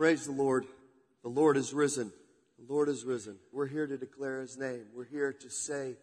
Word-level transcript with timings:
Praise 0.00 0.24
the 0.24 0.32
Lord. 0.32 0.64
The 1.22 1.28
Lord 1.28 1.58
is 1.58 1.74
risen. 1.74 2.10
The 2.58 2.72
Lord 2.72 2.88
is 2.88 3.04
risen. 3.04 3.36
We're 3.52 3.66
here 3.66 3.86
to 3.86 3.98
declare 3.98 4.40
his 4.40 4.56
name. 4.56 4.86
We're 4.94 5.04
here 5.04 5.30
to 5.30 5.50
say 5.50 5.96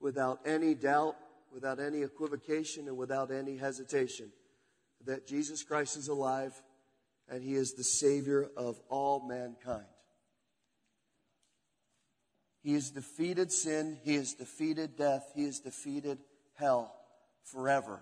without 0.00 0.40
any 0.46 0.72
doubt, 0.72 1.14
without 1.52 1.78
any 1.78 2.00
equivocation, 2.00 2.88
and 2.88 2.96
without 2.96 3.30
any 3.30 3.58
hesitation 3.58 4.32
that 5.04 5.26
Jesus 5.26 5.62
Christ 5.62 5.98
is 5.98 6.08
alive 6.08 6.54
and 7.28 7.42
he 7.42 7.54
is 7.54 7.74
the 7.74 7.84
Savior 7.84 8.48
of 8.56 8.80
all 8.88 9.28
mankind. 9.28 9.84
He 12.62 12.72
has 12.72 12.88
defeated 12.88 13.52
sin, 13.52 13.98
he 14.04 14.14
has 14.14 14.32
defeated 14.32 14.96
death, 14.96 15.32
he 15.34 15.44
has 15.44 15.60
defeated 15.60 16.16
hell 16.54 16.94
forever. 17.44 18.00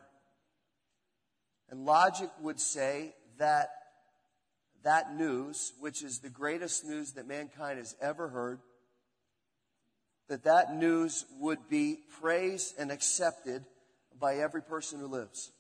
And 1.69 1.85
logic 1.85 2.31
would 2.41 2.61
say 2.61 3.17
that 3.39 3.71
that 4.87 5.17
news, 5.17 5.73
which 5.81 6.05
is 6.05 6.21
the 6.21 6.31
greatest 6.31 6.85
news 6.85 7.15
that 7.15 7.27
mankind 7.27 7.79
has 7.79 7.97
ever 8.01 8.29
heard, 8.29 8.61
that 10.29 10.45
that 10.45 10.77
news 10.77 11.27
would 11.41 11.69
be 11.69 11.99
praised 12.21 12.79
and 12.79 12.93
accepted 12.93 13.65
by 14.21 14.37
every 14.37 14.63
person 14.63 15.01
who 15.01 15.09
lives. 15.09 15.51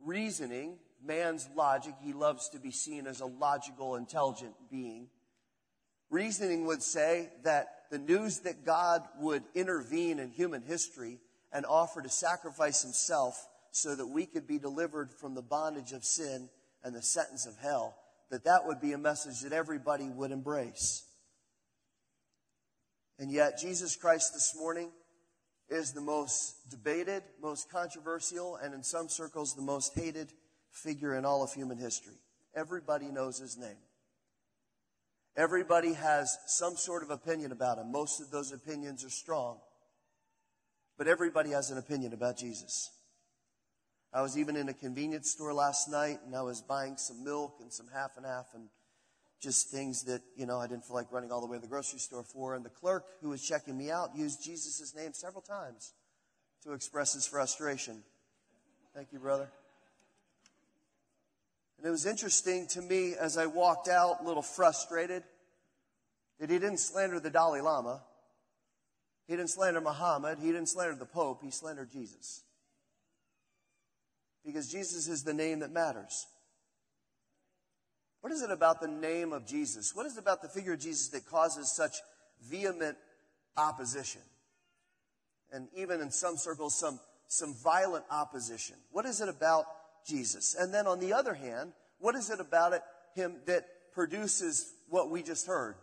Reasoning, 0.00 0.78
man's 1.04 1.48
logic, 1.54 1.94
he 2.02 2.12
loves 2.12 2.48
to 2.48 2.58
be 2.58 2.72
seen 2.72 3.06
as 3.06 3.20
a 3.20 3.26
logical, 3.26 3.94
intelligent 3.94 4.54
being. 4.68 5.06
Reasoning 6.10 6.66
would 6.66 6.82
say 6.82 7.30
that 7.44 7.68
the 7.92 7.98
news 7.98 8.40
that 8.40 8.66
God 8.66 9.04
would 9.20 9.44
intervene 9.54 10.18
in 10.18 10.30
human 10.30 10.62
history 10.62 11.20
and 11.52 11.64
offer 11.64 12.02
to 12.02 12.08
sacrifice 12.08 12.82
himself 12.82 13.48
so 13.74 13.96
that 13.96 14.06
we 14.06 14.24
could 14.24 14.46
be 14.46 14.56
delivered 14.56 15.10
from 15.10 15.34
the 15.34 15.42
bondage 15.42 15.90
of 15.90 16.04
sin 16.04 16.48
and 16.84 16.94
the 16.94 17.02
sentence 17.02 17.44
of 17.44 17.58
hell, 17.58 17.96
that 18.30 18.44
that 18.44 18.64
would 18.64 18.80
be 18.80 18.92
a 18.92 18.98
message 18.98 19.40
that 19.40 19.52
everybody 19.52 20.08
would 20.08 20.30
embrace. 20.30 21.02
And 23.18 23.32
yet, 23.32 23.58
Jesus 23.58 23.96
Christ 23.96 24.32
this 24.32 24.54
morning 24.56 24.92
is 25.68 25.92
the 25.92 26.00
most 26.00 26.70
debated, 26.70 27.24
most 27.42 27.68
controversial, 27.68 28.54
and 28.62 28.74
in 28.74 28.84
some 28.84 29.08
circles, 29.08 29.56
the 29.56 29.62
most 29.62 29.98
hated 29.98 30.32
figure 30.70 31.16
in 31.16 31.24
all 31.24 31.42
of 31.42 31.52
human 31.52 31.76
history. 31.76 32.14
Everybody 32.54 33.06
knows 33.06 33.38
his 33.38 33.58
name. 33.58 33.76
Everybody 35.36 35.94
has 35.94 36.38
some 36.46 36.76
sort 36.76 37.02
of 37.02 37.10
opinion 37.10 37.50
about 37.50 37.78
him. 37.78 37.90
Most 37.90 38.20
of 38.20 38.30
those 38.30 38.52
opinions 38.52 39.04
are 39.04 39.10
strong. 39.10 39.58
But 40.96 41.08
everybody 41.08 41.50
has 41.50 41.72
an 41.72 41.78
opinion 41.78 42.12
about 42.12 42.36
Jesus. 42.36 42.88
I 44.14 44.22
was 44.22 44.38
even 44.38 44.54
in 44.54 44.68
a 44.68 44.72
convenience 44.72 45.32
store 45.32 45.52
last 45.52 45.90
night 45.90 46.20
and 46.24 46.36
I 46.36 46.42
was 46.42 46.62
buying 46.62 46.96
some 46.96 47.24
milk 47.24 47.56
and 47.60 47.72
some 47.72 47.88
half 47.92 48.16
and 48.16 48.24
half 48.24 48.46
and 48.54 48.68
just 49.42 49.70
things 49.70 50.04
that, 50.04 50.22
you 50.36 50.46
know, 50.46 50.60
I 50.60 50.68
didn't 50.68 50.84
feel 50.84 50.94
like 50.94 51.10
running 51.10 51.32
all 51.32 51.40
the 51.40 51.48
way 51.48 51.56
to 51.56 51.60
the 51.60 51.66
grocery 51.66 51.98
store 51.98 52.22
for. 52.22 52.54
And 52.54 52.64
the 52.64 52.70
clerk 52.70 53.04
who 53.20 53.30
was 53.30 53.42
checking 53.42 53.76
me 53.76 53.90
out 53.90 54.14
used 54.14 54.42
Jesus' 54.42 54.94
name 54.94 55.12
several 55.14 55.42
times 55.42 55.94
to 56.62 56.74
express 56.74 57.12
his 57.12 57.26
frustration. 57.26 58.04
Thank 58.94 59.08
you, 59.12 59.18
brother. 59.18 59.48
And 61.78 61.86
it 61.86 61.90
was 61.90 62.06
interesting 62.06 62.68
to 62.68 62.80
me 62.80 63.16
as 63.18 63.36
I 63.36 63.46
walked 63.46 63.88
out, 63.88 64.18
a 64.22 64.24
little 64.24 64.42
frustrated, 64.42 65.24
that 66.38 66.50
he 66.50 66.58
didn't 66.60 66.78
slander 66.78 67.18
the 67.18 67.30
Dalai 67.30 67.62
Lama. 67.62 68.00
He 69.26 69.34
didn't 69.34 69.50
slander 69.50 69.80
Muhammad. 69.80 70.38
He 70.38 70.46
didn't 70.46 70.68
slander 70.68 70.94
the 70.94 71.04
Pope. 71.04 71.42
He 71.42 71.50
slandered 71.50 71.90
Jesus. 71.90 72.43
Because 74.44 74.70
Jesus 74.70 75.08
is 75.08 75.24
the 75.24 75.32
name 75.32 75.60
that 75.60 75.72
matters. 75.72 76.26
What 78.20 78.32
is 78.32 78.42
it 78.42 78.50
about 78.50 78.80
the 78.80 78.88
name 78.88 79.32
of 79.32 79.46
Jesus? 79.46 79.94
What 79.94 80.06
is 80.06 80.16
it 80.16 80.20
about 80.20 80.42
the 80.42 80.48
figure 80.48 80.72
of 80.72 80.80
Jesus 80.80 81.08
that 81.08 81.26
causes 81.26 81.70
such 81.74 81.96
vehement 82.48 82.96
opposition? 83.56 84.22
And 85.52 85.68
even 85.76 86.00
in 86.00 86.10
some 86.10 86.36
circles, 86.36 86.74
some, 86.74 87.00
some 87.28 87.54
violent 87.62 88.04
opposition. 88.10 88.76
What 88.92 89.04
is 89.04 89.20
it 89.20 89.28
about 89.28 89.66
Jesus? 90.06 90.56
And 90.58 90.72
then 90.72 90.86
on 90.86 91.00
the 91.00 91.12
other 91.12 91.34
hand, 91.34 91.72
what 91.98 92.14
is 92.14 92.30
it 92.30 92.40
about 92.40 92.72
it, 92.72 92.82
him 93.14 93.36
that 93.46 93.66
produces 93.92 94.72
what 94.88 95.10
we 95.10 95.22
just 95.22 95.46
heard? 95.46 95.76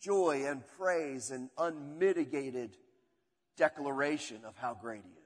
Joy 0.00 0.44
and 0.46 0.62
praise 0.78 1.30
and 1.30 1.50
unmitigated 1.58 2.76
declaration 3.56 4.38
of 4.46 4.56
how 4.56 4.76
great 4.80 5.02
he 5.02 5.10
is. 5.10 5.21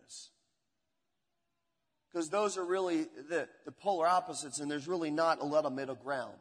Because 2.12 2.28
those 2.30 2.56
are 2.56 2.64
really 2.64 3.06
the, 3.28 3.48
the 3.64 3.72
polar 3.72 4.06
opposites, 4.06 4.60
and 4.60 4.70
there's 4.70 4.88
really 4.88 5.10
not 5.10 5.40
a 5.40 5.44
lot 5.44 5.64
of 5.64 5.72
middle 5.72 5.94
ground. 5.94 6.34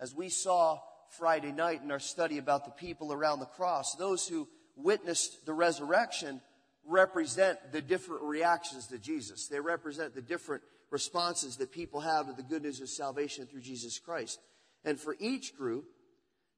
As 0.00 0.14
we 0.14 0.28
saw 0.28 0.78
Friday 1.10 1.52
night 1.52 1.82
in 1.82 1.90
our 1.90 1.98
study 1.98 2.38
about 2.38 2.64
the 2.64 2.70
people 2.70 3.12
around 3.12 3.40
the 3.40 3.46
cross, 3.46 3.94
those 3.96 4.26
who 4.26 4.48
witnessed 4.76 5.44
the 5.44 5.52
resurrection 5.52 6.40
represent 6.86 7.58
the 7.72 7.82
different 7.82 8.22
reactions 8.22 8.86
to 8.86 8.98
Jesus. 8.98 9.48
They 9.48 9.60
represent 9.60 10.14
the 10.14 10.22
different 10.22 10.62
responses 10.90 11.56
that 11.56 11.72
people 11.72 12.00
have 12.00 12.26
to 12.26 12.32
the 12.32 12.42
good 12.42 12.62
news 12.62 12.80
of 12.80 12.88
salvation 12.88 13.46
through 13.46 13.60
Jesus 13.60 13.98
Christ. 13.98 14.40
And 14.84 14.98
for 14.98 15.16
each 15.18 15.56
group, 15.56 15.84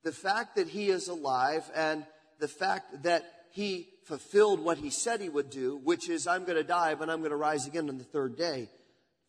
the 0.04 0.12
fact 0.12 0.56
that 0.56 0.68
he 0.68 0.88
is 0.88 1.08
alive 1.08 1.68
and 1.74 2.06
the 2.38 2.48
fact 2.48 3.02
that 3.02 3.24
he 3.50 3.88
fulfilled 4.10 4.58
what 4.58 4.76
he 4.76 4.90
said 4.90 5.20
he 5.20 5.28
would 5.28 5.50
do, 5.50 5.80
which 5.84 6.08
is, 6.08 6.26
I'm 6.26 6.44
going 6.44 6.56
to 6.56 6.64
die, 6.64 6.96
but 6.96 7.08
I'm 7.08 7.20
going 7.20 7.30
to 7.30 7.36
rise 7.36 7.68
again 7.68 7.88
on 7.88 7.96
the 7.96 8.02
third 8.02 8.36
day. 8.36 8.68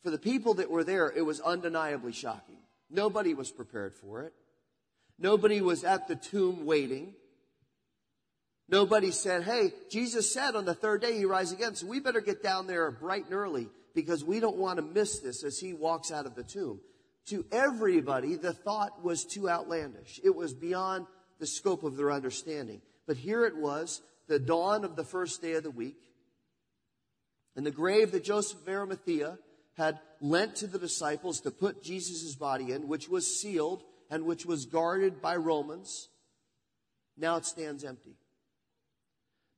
For 0.03 0.09
the 0.09 0.18
people 0.18 0.56
that 0.56 0.72
were 0.72 0.84
there, 0.84 1.14
it 1.16 1.22
was 1.22 1.40
undeniably 1.40 2.14
shocking. 2.14 2.58
Nobody 2.90 3.36
was 3.36 3.52
prepared 3.52 3.94
for 3.94 4.24
it. 4.24 4.34
Nobody 5.19 5.62
was 5.62 5.84
at 5.84 6.08
the 6.08 6.16
tomb 6.16 6.66
waiting. 6.66 7.14
Nobody 8.69 9.12
said, 9.12 9.44
hey, 9.44 9.72
Jesus 9.92 10.34
said 10.34 10.56
on 10.56 10.66
the 10.66 10.74
third 10.74 11.02
day 11.02 11.16
he 11.16 11.25
rise 11.25 11.52
again, 11.52 11.75
so 11.75 11.86
we 11.86 12.00
better 12.00 12.22
get 12.22 12.42
down 12.42 12.66
there 12.66 12.90
bright 12.90 13.25
and 13.25 13.36
early 13.36 13.69
because 13.94 14.24
we 14.24 14.40
don't 14.40 14.58
want 14.58 14.78
to 14.78 14.81
miss 14.81 15.19
this 15.19 15.44
as 15.44 15.59
he 15.59 15.74
walks 15.74 16.12
out 16.12 16.25
of 16.25 16.34
the 16.34 16.44
tomb. 16.44 16.80
To 17.28 17.46
everybody, 17.52 18.34
the 18.34 18.53
thought 18.53 19.03
was 19.03 19.25
too 19.25 19.48
outlandish. 19.48 20.19
It 20.24 20.36
was 20.36 20.56
beyond 20.56 21.06
the 21.38 21.46
scope 21.46 21.84
of 21.84 21.98
their 21.98 22.12
understanding. 22.12 22.81
But 23.06 23.18
here 23.18 23.46
it 23.46 23.56
was, 23.56 24.02
the 24.31 24.40
dawn 24.40 24.86
of 24.86 24.96
the 24.96 25.03
first 25.03 25.42
day 25.42 25.56
of 25.56 25.64
the 25.64 25.69
week, 25.69 26.00
and 27.58 27.66
the 27.66 27.69
grave 27.72 28.14
that 28.14 28.24
Joseph 28.24 28.62
of 28.62 28.69
Arimathea 28.69 29.38
had 29.75 30.00
lent 30.22 30.56
to 30.58 30.68
the 30.68 30.80
disciples 30.80 31.42
to 31.42 31.52
put 31.52 31.84
Jesus' 31.84 32.34
body 32.34 32.72
in, 32.72 32.88
which 32.88 33.09
was 33.09 33.42
sealed 33.42 33.84
and 34.09 34.24
which 34.24 34.46
was 34.46 34.66
guarded 34.66 35.22
by 35.22 35.36
Romans, 35.36 36.08
now 37.18 37.36
it 37.36 37.46
stands 37.46 37.84
empty. 37.84 38.16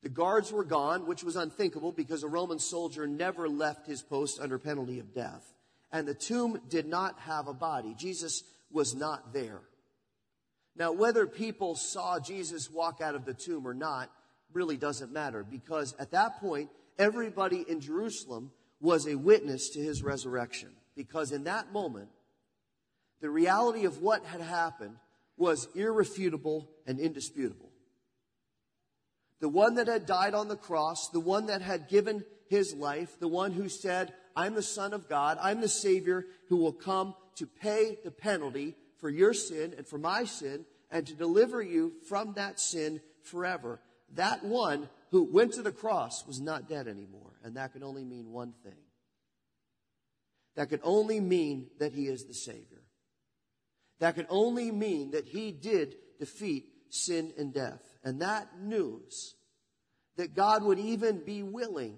The 0.02 0.10
guards 0.10 0.52
were 0.52 0.64
gone, 0.64 1.06
which 1.06 1.24
was 1.24 1.36
unthinkable 1.36 1.92
because 1.92 2.24
a 2.24 2.28
Roman 2.28 2.58
soldier 2.58 3.06
never 3.06 3.48
left 3.48 3.86
his 3.86 4.02
post 4.02 4.40
under 4.42 4.58
penalty 4.58 4.98
of 4.98 5.14
death. 5.14 5.46
And 5.92 6.08
the 6.08 6.16
tomb 6.16 6.60
did 6.68 6.88
not 6.88 7.20
have 7.20 7.48
a 7.48 7.54
body. 7.54 7.94
Jesus 7.96 8.44
was 8.72 8.96
not 8.96 9.34
there. 9.34 9.62
Now, 10.76 10.94
whether 10.94 11.28
people 11.28 11.76
saw 11.76 12.20
Jesus 12.20 12.72
walk 12.72 13.02
out 13.02 13.14
of 13.14 13.26
the 13.26 13.36
tomb 13.36 13.68
or 13.68 13.76
not 13.76 14.10
really 14.54 14.78
doesn't 14.78 15.12
matter 15.12 15.44
because 15.44 15.96
at 16.00 16.12
that 16.12 16.40
point, 16.40 16.70
everybody 16.98 17.66
in 17.68 17.80
Jerusalem 17.80 18.52
was 18.80 19.08
a 19.08 19.16
witness 19.16 19.70
to 19.72 19.80
his 19.80 20.04
resurrection. 20.04 20.70
Because 20.96 21.32
in 21.32 21.46
that 21.46 21.72
moment, 21.72 22.10
the 23.22 23.30
reality 23.30 23.86
of 23.86 24.02
what 24.02 24.26
had 24.26 24.42
happened 24.42 24.98
was 25.38 25.68
irrefutable 25.76 26.70
and 26.86 27.00
indisputable 27.00 27.74
the 29.44 29.50
one 29.50 29.76
that 29.76 29.90
had 29.90 30.06
died 30.06 30.34
on 30.34 30.48
the 30.48 30.56
cross, 30.56 31.10
the 31.10 31.20
one 31.20 31.48
that 31.48 31.62
had 31.62 31.90
given 31.90 32.24
his 32.48 32.74
life, 32.74 33.20
the 33.20 33.28
one 33.28 33.52
who 33.52 33.68
said, 33.68 34.14
I'm 34.38 34.56
the 34.56 34.62
Son 34.62 34.94
of 34.94 35.10
God, 35.10 35.38
I'm 35.42 35.60
the 35.60 35.68
Savior 35.68 36.26
who 36.48 36.56
will 36.56 36.72
come 36.72 37.14
to 37.36 37.46
pay 37.46 37.98
the 38.06 38.10
penalty 38.10 38.78
for 39.02 39.10
your 39.10 39.34
sin 39.34 39.74
and 39.78 39.86
for 39.86 39.98
my 39.98 40.24
sin 40.24 40.64
and 40.90 41.06
to 41.08 41.14
deliver 41.14 41.62
you 41.62 41.92
from 42.08 42.36
that 42.36 42.58
sin 42.58 43.02
forever. 43.22 43.82
That 44.16 44.44
one 44.44 44.90
who 45.12 45.24
went 45.24 45.54
to 45.54 45.62
the 45.62 45.72
cross 45.72 46.26
was 46.26 46.40
not 46.40 46.68
dead 46.68 46.88
anymore. 46.88 47.32
And 47.44 47.58
that 47.58 47.74
could 47.74 47.84
only 47.84 48.04
mean 48.04 48.32
one 48.32 48.54
thing. 48.64 48.74
That 50.56 50.70
could 50.70 50.82
only 50.84 51.20
mean 51.20 51.68
that 51.80 51.94
he 51.94 52.08
is 52.08 52.26
the 52.26 52.34
Savior. 52.34 52.84
That 54.00 54.16
could 54.16 54.28
only 54.30 54.72
mean 54.72 55.12
that 55.12 55.28
he 55.28 55.52
did 55.52 55.96
defeat 56.20 56.66
sin 56.90 57.34
and 57.38 57.54
death. 57.54 57.82
And 58.04 58.22
that 58.22 58.60
news, 58.60 59.36
that 60.18 60.36
God 60.36 60.64
would 60.64 60.80
even 60.80 61.24
be 61.24 61.42
willing, 61.42 61.98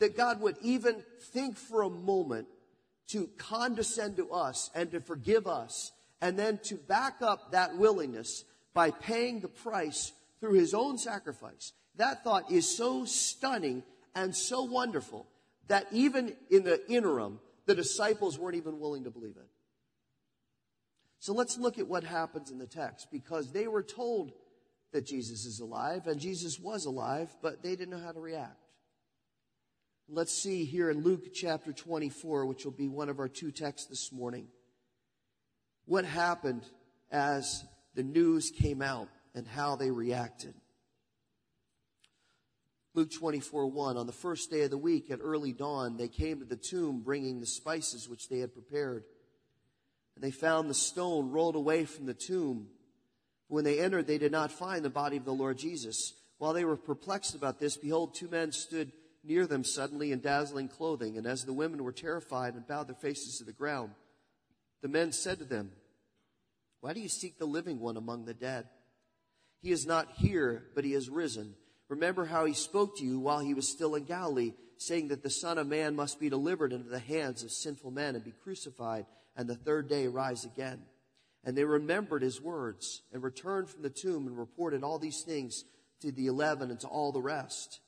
that 0.00 0.16
God 0.16 0.40
would 0.40 0.56
even 0.60 1.02
think 1.32 1.56
for 1.56 1.82
a 1.82 1.90
moment 1.90 2.48
to 3.08 3.28
condescend 3.38 4.16
to 4.16 4.30
us 4.30 4.70
and 4.74 4.90
to 4.90 5.00
forgive 5.00 5.46
us, 5.46 5.92
and 6.20 6.38
then 6.38 6.58
to 6.64 6.74
back 6.74 7.22
up 7.22 7.52
that 7.52 7.76
willingness 7.78 8.44
by 8.74 8.90
paying 8.90 9.40
the 9.40 9.48
price 9.48 10.12
through 10.40 10.54
his 10.54 10.74
own 10.74 10.98
sacrifice. 10.98 11.72
That 11.96 12.24
thought 12.24 12.50
is 12.50 12.76
so 12.76 13.04
stunning 13.04 13.82
and 14.14 14.34
so 14.34 14.62
wonderful 14.62 15.26
that 15.68 15.86
even 15.92 16.34
in 16.50 16.64
the 16.64 16.80
interim, 16.90 17.40
the 17.66 17.74
disciples 17.74 18.38
weren't 18.38 18.56
even 18.56 18.80
willing 18.80 19.04
to 19.04 19.10
believe 19.10 19.36
it. 19.36 19.48
So 21.20 21.34
let's 21.34 21.58
look 21.58 21.78
at 21.78 21.88
what 21.88 22.04
happens 22.04 22.50
in 22.50 22.58
the 22.58 22.66
text 22.66 23.08
because 23.10 23.52
they 23.52 23.66
were 23.66 23.82
told 23.82 24.32
that 24.92 25.04
Jesus 25.04 25.44
is 25.44 25.60
alive 25.60 26.06
and 26.06 26.20
Jesus 26.20 26.58
was 26.58 26.86
alive, 26.86 27.28
but 27.42 27.62
they 27.62 27.70
didn't 27.70 27.90
know 27.90 28.04
how 28.04 28.12
to 28.12 28.20
react. 28.20 28.56
Let's 30.08 30.32
see 30.32 30.64
here 30.64 30.90
in 30.90 31.02
Luke 31.02 31.34
chapter 31.34 31.72
24, 31.72 32.46
which 32.46 32.64
will 32.64 32.72
be 32.72 32.88
one 32.88 33.10
of 33.10 33.18
our 33.18 33.28
two 33.28 33.50
texts 33.50 33.88
this 33.88 34.10
morning, 34.10 34.46
what 35.84 36.06
happened 36.06 36.62
as 37.10 37.64
the 37.94 38.02
news 38.02 38.50
came 38.50 38.80
out 38.80 39.08
and 39.38 39.46
how 39.46 39.76
they 39.76 39.90
reacted. 39.90 40.52
Luke 42.94 43.12
24, 43.12 43.66
1. 43.66 43.96
On 43.96 44.06
the 44.06 44.12
first 44.12 44.50
day 44.50 44.62
of 44.62 44.70
the 44.70 44.76
week 44.76 45.08
at 45.10 45.20
early 45.22 45.52
dawn, 45.52 45.96
they 45.96 46.08
came 46.08 46.40
to 46.40 46.44
the 46.44 46.56
tomb 46.56 47.00
bringing 47.00 47.38
the 47.38 47.46
spices 47.46 48.08
which 48.08 48.28
they 48.28 48.40
had 48.40 48.52
prepared. 48.52 49.04
And 50.16 50.24
they 50.24 50.32
found 50.32 50.68
the 50.68 50.74
stone 50.74 51.30
rolled 51.30 51.54
away 51.54 51.84
from 51.84 52.06
the 52.06 52.14
tomb. 52.14 52.66
When 53.46 53.62
they 53.62 53.78
entered, 53.78 54.08
they 54.08 54.18
did 54.18 54.32
not 54.32 54.50
find 54.50 54.84
the 54.84 54.90
body 54.90 55.16
of 55.16 55.24
the 55.24 55.32
Lord 55.32 55.58
Jesus. 55.58 56.12
While 56.38 56.54
they 56.54 56.64
were 56.64 56.76
perplexed 56.76 57.36
about 57.36 57.60
this, 57.60 57.76
behold, 57.76 58.16
two 58.16 58.28
men 58.28 58.50
stood 58.50 58.90
near 59.22 59.46
them 59.46 59.62
suddenly 59.62 60.10
in 60.10 60.20
dazzling 60.20 60.66
clothing. 60.66 61.16
And 61.16 61.24
as 61.24 61.44
the 61.44 61.52
women 61.52 61.84
were 61.84 61.92
terrified 61.92 62.54
and 62.54 62.66
bowed 62.66 62.88
their 62.88 62.96
faces 62.96 63.38
to 63.38 63.44
the 63.44 63.52
ground, 63.52 63.92
the 64.82 64.88
men 64.88 65.12
said 65.12 65.38
to 65.38 65.44
them, 65.44 65.70
Why 66.80 66.94
do 66.94 67.00
you 67.00 67.08
seek 67.08 67.38
the 67.38 67.46
living 67.46 67.78
one 67.78 67.96
among 67.96 68.24
the 68.24 68.34
dead? 68.34 68.66
He 69.60 69.70
is 69.72 69.86
not 69.86 70.12
here, 70.16 70.64
but 70.74 70.84
he 70.84 70.92
has 70.92 71.08
risen. 71.08 71.54
Remember 71.88 72.26
how 72.26 72.44
he 72.44 72.54
spoke 72.54 72.98
to 72.98 73.04
you 73.04 73.18
while 73.18 73.40
he 73.40 73.54
was 73.54 73.68
still 73.68 73.94
in 73.94 74.04
Galilee, 74.04 74.52
saying 74.76 75.08
that 75.08 75.22
the 75.22 75.30
Son 75.30 75.58
of 75.58 75.66
Man 75.66 75.96
must 75.96 76.20
be 76.20 76.28
delivered 76.28 76.72
into 76.72 76.88
the 76.88 76.98
hands 76.98 77.42
of 77.42 77.50
sinful 77.50 77.90
men 77.90 78.14
and 78.14 78.24
be 78.24 78.32
crucified, 78.44 79.06
and 79.36 79.48
the 79.48 79.56
third 79.56 79.88
day 79.88 80.06
rise 80.06 80.44
again. 80.44 80.82
And 81.44 81.56
they 81.56 81.64
remembered 81.64 82.22
his 82.22 82.40
words 82.40 83.02
and 83.12 83.22
returned 83.22 83.70
from 83.70 83.82
the 83.82 83.90
tomb 83.90 84.26
and 84.26 84.38
reported 84.38 84.84
all 84.84 84.98
these 84.98 85.22
things 85.22 85.64
to 86.00 86.12
the 86.12 86.26
eleven 86.26 86.70
and 86.70 86.78
to 86.80 86.86
all 86.86 87.10
the 87.10 87.22
rest. 87.22 87.80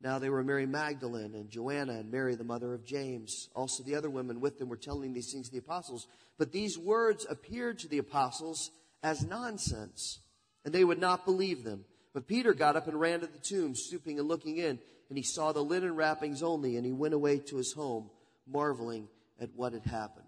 Now 0.00 0.18
they 0.18 0.30
were 0.30 0.44
Mary 0.44 0.66
Magdalene 0.66 1.34
and 1.34 1.50
Joanna 1.50 1.94
and 1.94 2.10
Mary, 2.10 2.34
the 2.34 2.44
mother 2.44 2.72
of 2.72 2.84
James. 2.84 3.48
Also 3.54 3.82
the 3.82 3.96
other 3.96 4.10
women 4.10 4.40
with 4.40 4.58
them 4.58 4.68
were 4.68 4.76
telling 4.76 5.12
these 5.12 5.32
things 5.32 5.46
to 5.46 5.52
the 5.52 5.58
apostles. 5.58 6.06
But 6.38 6.52
these 6.52 6.78
words 6.78 7.26
appeared 7.28 7.80
to 7.80 7.88
the 7.88 7.98
apostles 7.98 8.70
as 9.02 9.24
nonsense, 9.24 10.20
and 10.64 10.74
they 10.74 10.84
would 10.84 11.00
not 11.00 11.24
believe 11.24 11.64
them. 11.64 11.84
But 12.14 12.26
Peter 12.26 12.54
got 12.54 12.76
up 12.76 12.88
and 12.88 12.98
ran 12.98 13.20
to 13.20 13.26
the 13.26 13.38
tomb, 13.38 13.74
stooping 13.74 14.18
and 14.18 14.28
looking 14.28 14.56
in, 14.56 14.78
and 15.08 15.16
he 15.16 15.22
saw 15.22 15.52
the 15.52 15.62
linen 15.62 15.94
wrappings 15.94 16.42
only, 16.42 16.76
and 16.76 16.84
he 16.84 16.92
went 16.92 17.14
away 17.14 17.38
to 17.38 17.56
his 17.56 17.72
home, 17.72 18.10
marveling 18.46 19.08
at 19.40 19.50
what 19.54 19.72
had 19.72 19.84
happened. 19.84 20.26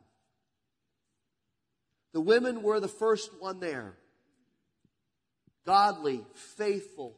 The 2.12 2.20
women 2.20 2.62
were 2.62 2.80
the 2.80 2.88
first 2.88 3.30
one 3.40 3.60
there. 3.60 3.94
Godly, 5.66 6.24
faithful, 6.56 7.16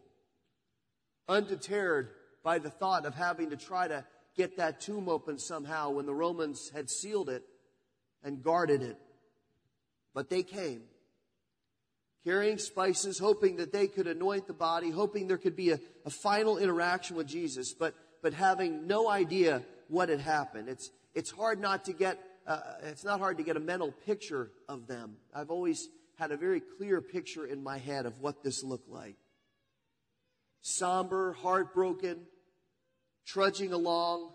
undeterred 1.28 2.10
by 2.42 2.58
the 2.58 2.70
thought 2.70 3.06
of 3.06 3.14
having 3.14 3.50
to 3.50 3.56
try 3.56 3.88
to 3.88 4.04
get 4.36 4.56
that 4.56 4.80
tomb 4.80 5.08
open 5.08 5.38
somehow 5.38 5.90
when 5.90 6.06
the 6.06 6.14
Romans 6.14 6.70
had 6.74 6.90
sealed 6.90 7.28
it 7.28 7.44
and 8.22 8.42
guarded 8.42 8.82
it. 8.82 8.98
But 10.14 10.28
they 10.28 10.42
came 10.42 10.82
carrying 12.24 12.58
spices, 12.58 13.18
hoping 13.18 13.56
that 13.56 13.72
they 13.72 13.86
could 13.86 14.06
anoint 14.06 14.46
the 14.46 14.52
body, 14.52 14.90
hoping 14.90 15.26
there 15.26 15.38
could 15.38 15.56
be 15.56 15.70
a, 15.70 15.80
a 16.04 16.10
final 16.10 16.58
interaction 16.58 17.16
with 17.16 17.26
Jesus, 17.26 17.72
but, 17.72 17.94
but 18.22 18.32
having 18.32 18.86
no 18.86 19.08
idea 19.08 19.62
what 19.88 20.08
had 20.08 20.20
happened. 20.20 20.68
It's, 20.68 20.90
it's 21.14 21.30
hard 21.30 21.60
not 21.60 21.84
to 21.86 21.92
get, 21.92 22.18
uh, 22.46 22.60
it's 22.84 23.04
not 23.04 23.20
hard 23.20 23.38
to 23.38 23.42
get 23.42 23.56
a 23.56 23.60
mental 23.60 23.92
picture 24.06 24.50
of 24.68 24.86
them. 24.86 25.16
I've 25.34 25.50
always 25.50 25.88
had 26.16 26.30
a 26.30 26.36
very 26.36 26.60
clear 26.60 27.00
picture 27.00 27.44
in 27.46 27.62
my 27.62 27.78
head 27.78 28.06
of 28.06 28.20
what 28.20 28.42
this 28.42 28.62
looked 28.62 28.88
like. 28.88 29.16
Somber, 30.60 31.32
heartbroken, 31.32 32.20
trudging 33.26 33.72
along, 33.72 34.30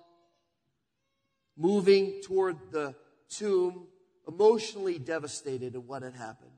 moving 1.56 2.22
toward 2.26 2.58
the 2.72 2.96
tomb, 3.30 3.88
emotionally 4.28 5.00
devastated 5.00 5.76
at 5.76 5.84
what 5.84 6.04
had 6.04 6.14
happened 6.14 6.57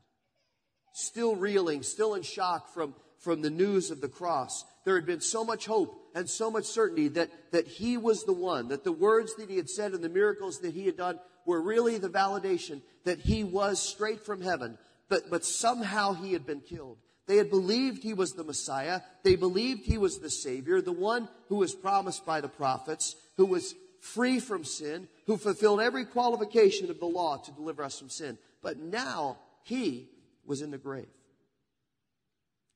still 0.94 1.36
reeling, 1.36 1.84
still 1.84 2.16
in 2.16 2.24
shock 2.24 2.74
from, 2.74 2.96
from 3.20 3.42
the 3.42 3.50
news 3.50 3.92
of 3.92 4.02
the 4.02 4.08
cross. 4.08 4.66
There 4.86 4.96
had 4.96 5.06
been 5.06 5.22
so 5.22 5.44
much 5.44 5.66
hope 5.66 5.96
and 6.16 6.30
so 6.30 6.50
much 6.50 6.66
certainty 6.66 7.10
that, 7.10 7.30
that 7.52 7.68
he 7.68 7.98
was 7.98 8.24
the 8.24 8.34
one, 8.34 8.70
that 8.70 8.84
the 8.84 8.92
words 8.92 9.36
that 9.36 9.50
he 9.50 9.58
had 9.58 9.70
said 9.70 9.94
and 9.94 10.04
the 10.04 10.10
miracles 10.10 10.60
that 10.60 10.74
he 10.74 10.86
had 10.86 10.98
done 10.98 11.20
were 11.46 11.62
really 11.62 11.98
the 11.98 12.10
validation 12.10 12.82
that 13.06 13.20
he 13.20 13.44
was 13.44 13.80
straight 13.80 14.26
from 14.26 14.42
heaven, 14.42 14.78
but, 15.10 15.30
but 15.30 15.46
somehow 15.46 16.14
he 16.14 16.34
had 16.34 16.46
been 16.46 16.62
killed. 16.62 16.98
They 17.28 17.38
had 17.38 17.50
believed 17.52 18.02
he 18.02 18.16
was 18.16 18.34
the 18.34 18.44
Messiah. 18.44 19.02
They 19.24 19.36
believed 19.36 19.86
he 19.86 20.00
was 20.00 20.18
the 20.18 20.32
Savior, 20.32 20.82
the 20.82 20.92
one 20.92 21.30
who 21.48 21.58
was 21.58 21.76
promised 21.76 22.26
by 22.26 22.42
the 22.42 22.48
prophets, 22.48 23.16
who 23.38 23.46
was 23.46 23.76
free 24.00 24.40
from 24.40 24.64
sin, 24.64 25.08
who 25.28 25.38
fulfilled 25.38 25.82
every 25.82 26.06
qualification 26.06 26.90
of 26.90 27.00
the 27.00 27.06
law 27.06 27.38
to 27.38 27.52
deliver 27.52 27.84
us 27.84 28.00
from 28.00 28.10
sin. 28.10 28.38
But 28.64 28.80
now 28.80 29.38
he 29.64 30.10
was 30.50 30.62
in 30.62 30.72
the 30.72 30.78
grave. 30.78 31.08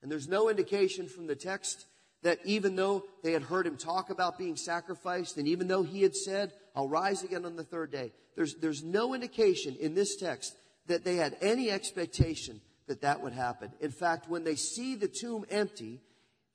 And 0.01 0.11
there's 0.11 0.27
no 0.27 0.49
indication 0.49 1.07
from 1.07 1.27
the 1.27 1.35
text 1.35 1.85
that 2.21 2.39
even 2.45 2.75
though 2.75 3.03
they 3.23 3.33
had 3.33 3.41
heard 3.41 3.65
him 3.65 3.75
talk 3.75 4.09
about 4.09 4.37
being 4.37 4.55
sacrificed, 4.55 5.37
and 5.37 5.47
even 5.47 5.67
though 5.67 5.83
he 5.83 6.03
had 6.03 6.15
said, 6.15 6.53
I'll 6.75 6.87
rise 6.87 7.23
again 7.23 7.45
on 7.45 7.57
the 7.57 7.63
third 7.63 7.91
day, 7.91 8.13
there's, 8.35 8.55
there's 8.55 8.83
no 8.83 9.13
indication 9.13 9.75
in 9.79 9.95
this 9.95 10.15
text 10.15 10.55
that 10.87 11.03
they 11.03 11.15
had 11.15 11.35
any 11.41 11.71
expectation 11.71 12.61
that 12.87 13.01
that 13.01 13.21
would 13.21 13.33
happen. 13.33 13.71
In 13.81 13.91
fact, 13.91 14.29
when 14.29 14.43
they 14.43 14.55
see 14.55 14.95
the 14.95 15.07
tomb 15.07 15.45
empty, 15.49 15.99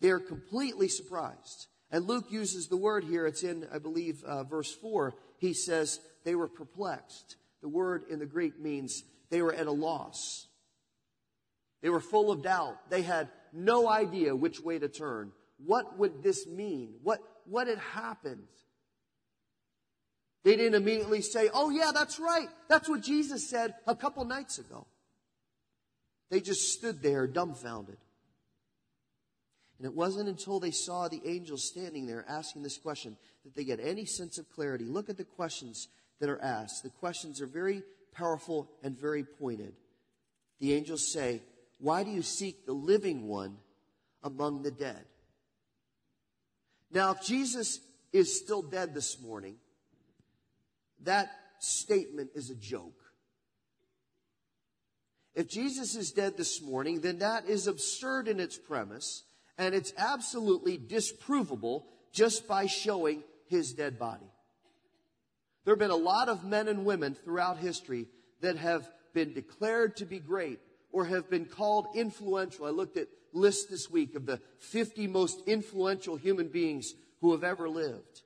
they're 0.00 0.20
completely 0.20 0.88
surprised. 0.88 1.66
And 1.90 2.06
Luke 2.06 2.26
uses 2.30 2.68
the 2.68 2.76
word 2.76 3.04
here, 3.04 3.26
it's 3.26 3.42
in, 3.42 3.66
I 3.72 3.78
believe, 3.78 4.22
uh, 4.24 4.44
verse 4.44 4.72
4. 4.74 5.14
He 5.38 5.54
says, 5.54 6.00
they 6.24 6.34
were 6.34 6.48
perplexed. 6.48 7.36
The 7.62 7.68
word 7.68 8.04
in 8.10 8.18
the 8.18 8.26
Greek 8.26 8.60
means 8.60 9.02
they 9.30 9.42
were 9.42 9.54
at 9.54 9.66
a 9.66 9.72
loss. 9.72 10.47
They 11.82 11.88
were 11.88 12.00
full 12.00 12.30
of 12.30 12.42
doubt. 12.42 12.90
They 12.90 13.02
had 13.02 13.28
no 13.52 13.88
idea 13.88 14.34
which 14.34 14.60
way 14.60 14.78
to 14.78 14.88
turn. 14.88 15.32
What 15.64 15.98
would 15.98 16.22
this 16.22 16.46
mean? 16.46 16.94
What, 17.02 17.20
what 17.44 17.66
had 17.66 17.78
happened? 17.78 18.46
They 20.44 20.56
didn't 20.56 20.74
immediately 20.74 21.22
say, 21.22 21.50
Oh, 21.52 21.70
yeah, 21.70 21.90
that's 21.92 22.18
right. 22.18 22.48
That's 22.68 22.88
what 22.88 23.02
Jesus 23.02 23.48
said 23.50 23.74
a 23.86 23.94
couple 23.94 24.24
nights 24.24 24.58
ago. 24.58 24.86
They 26.30 26.40
just 26.40 26.72
stood 26.72 27.02
there 27.02 27.26
dumbfounded. 27.26 27.96
And 29.78 29.86
it 29.86 29.94
wasn't 29.94 30.28
until 30.28 30.58
they 30.58 30.72
saw 30.72 31.08
the 31.08 31.22
angels 31.24 31.68
standing 31.68 32.06
there 32.06 32.24
asking 32.28 32.62
this 32.62 32.78
question 32.78 33.16
that 33.44 33.54
they 33.54 33.64
get 33.64 33.78
any 33.80 34.04
sense 34.04 34.36
of 34.36 34.50
clarity. 34.50 34.84
Look 34.84 35.08
at 35.08 35.16
the 35.16 35.24
questions 35.24 35.88
that 36.20 36.28
are 36.28 36.42
asked. 36.42 36.82
The 36.82 36.90
questions 36.90 37.40
are 37.40 37.46
very 37.46 37.82
powerful 38.12 38.68
and 38.82 38.98
very 38.98 39.22
pointed. 39.22 39.74
The 40.60 40.74
angels 40.74 41.12
say, 41.12 41.42
why 41.78 42.02
do 42.02 42.10
you 42.10 42.22
seek 42.22 42.66
the 42.66 42.72
living 42.72 43.28
one 43.28 43.56
among 44.22 44.62
the 44.62 44.70
dead? 44.70 45.04
Now, 46.90 47.12
if 47.12 47.22
Jesus 47.22 47.80
is 48.12 48.38
still 48.38 48.62
dead 48.62 48.94
this 48.94 49.20
morning, 49.20 49.56
that 51.04 51.30
statement 51.60 52.30
is 52.34 52.50
a 52.50 52.54
joke. 52.54 52.94
If 55.34 55.48
Jesus 55.48 55.94
is 55.94 56.10
dead 56.10 56.36
this 56.36 56.60
morning, 56.60 57.00
then 57.00 57.18
that 57.18 57.46
is 57.46 57.68
absurd 57.68 58.26
in 58.26 58.40
its 58.40 58.58
premise, 58.58 59.22
and 59.56 59.74
it's 59.74 59.92
absolutely 59.96 60.78
disprovable 60.78 61.84
just 62.12 62.48
by 62.48 62.66
showing 62.66 63.22
his 63.46 63.72
dead 63.72 63.98
body. 63.98 64.26
There 65.64 65.74
have 65.74 65.78
been 65.78 65.90
a 65.90 65.96
lot 65.96 66.28
of 66.28 66.44
men 66.44 66.66
and 66.66 66.84
women 66.84 67.14
throughout 67.14 67.58
history 67.58 68.08
that 68.40 68.56
have 68.56 68.88
been 69.12 69.32
declared 69.34 69.96
to 69.98 70.06
be 70.06 70.18
great 70.18 70.58
or 70.92 71.04
have 71.04 71.28
been 71.30 71.44
called 71.44 71.86
influential. 71.94 72.66
I 72.66 72.70
looked 72.70 72.96
at 72.96 73.08
lists 73.32 73.66
this 73.70 73.90
week 73.90 74.14
of 74.14 74.26
the 74.26 74.40
50 74.58 75.06
most 75.06 75.42
influential 75.46 76.16
human 76.16 76.48
beings 76.48 76.94
who 77.20 77.32
have 77.32 77.44
ever 77.44 77.68
lived. 77.68 78.22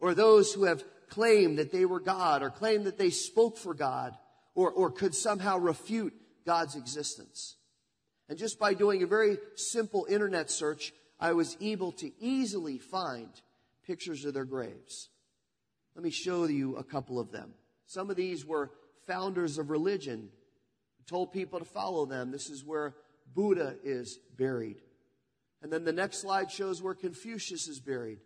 Or 0.00 0.14
those 0.14 0.52
who 0.52 0.64
have 0.64 0.84
claimed 1.08 1.58
that 1.58 1.72
they 1.72 1.84
were 1.84 2.00
God 2.00 2.42
or 2.42 2.50
claimed 2.50 2.84
that 2.84 2.98
they 2.98 3.10
spoke 3.10 3.56
for 3.56 3.74
God 3.74 4.16
or, 4.54 4.70
or 4.70 4.90
could 4.90 5.14
somehow 5.14 5.58
refute 5.58 6.14
God's 6.44 6.76
existence. 6.76 7.56
And 8.28 8.38
just 8.38 8.58
by 8.58 8.74
doing 8.74 9.02
a 9.02 9.06
very 9.06 9.38
simple 9.56 10.06
internet 10.08 10.50
search, 10.50 10.92
I 11.18 11.32
was 11.32 11.56
able 11.60 11.92
to 11.92 12.10
easily 12.20 12.78
find 12.78 13.28
pictures 13.86 14.24
of 14.24 14.34
their 14.34 14.44
graves. 14.44 15.08
Let 15.94 16.04
me 16.04 16.10
show 16.10 16.44
you 16.44 16.76
a 16.76 16.84
couple 16.84 17.18
of 17.18 17.32
them. 17.32 17.54
Some 17.86 18.10
of 18.10 18.16
these 18.16 18.44
were 18.44 18.70
founders 19.06 19.58
of 19.58 19.70
religion 19.70 20.28
told 21.08 21.32
people 21.32 21.58
to 21.58 21.64
follow 21.64 22.06
them. 22.06 22.30
This 22.30 22.50
is 22.50 22.64
where 22.64 22.94
Buddha 23.34 23.76
is 23.82 24.18
buried. 24.36 24.76
And 25.62 25.72
then 25.72 25.84
the 25.84 25.92
next 25.92 26.18
slide 26.18 26.50
shows 26.50 26.80
where 26.82 26.94
Confucius 26.94 27.66
is 27.66 27.80
buried. 27.80 28.18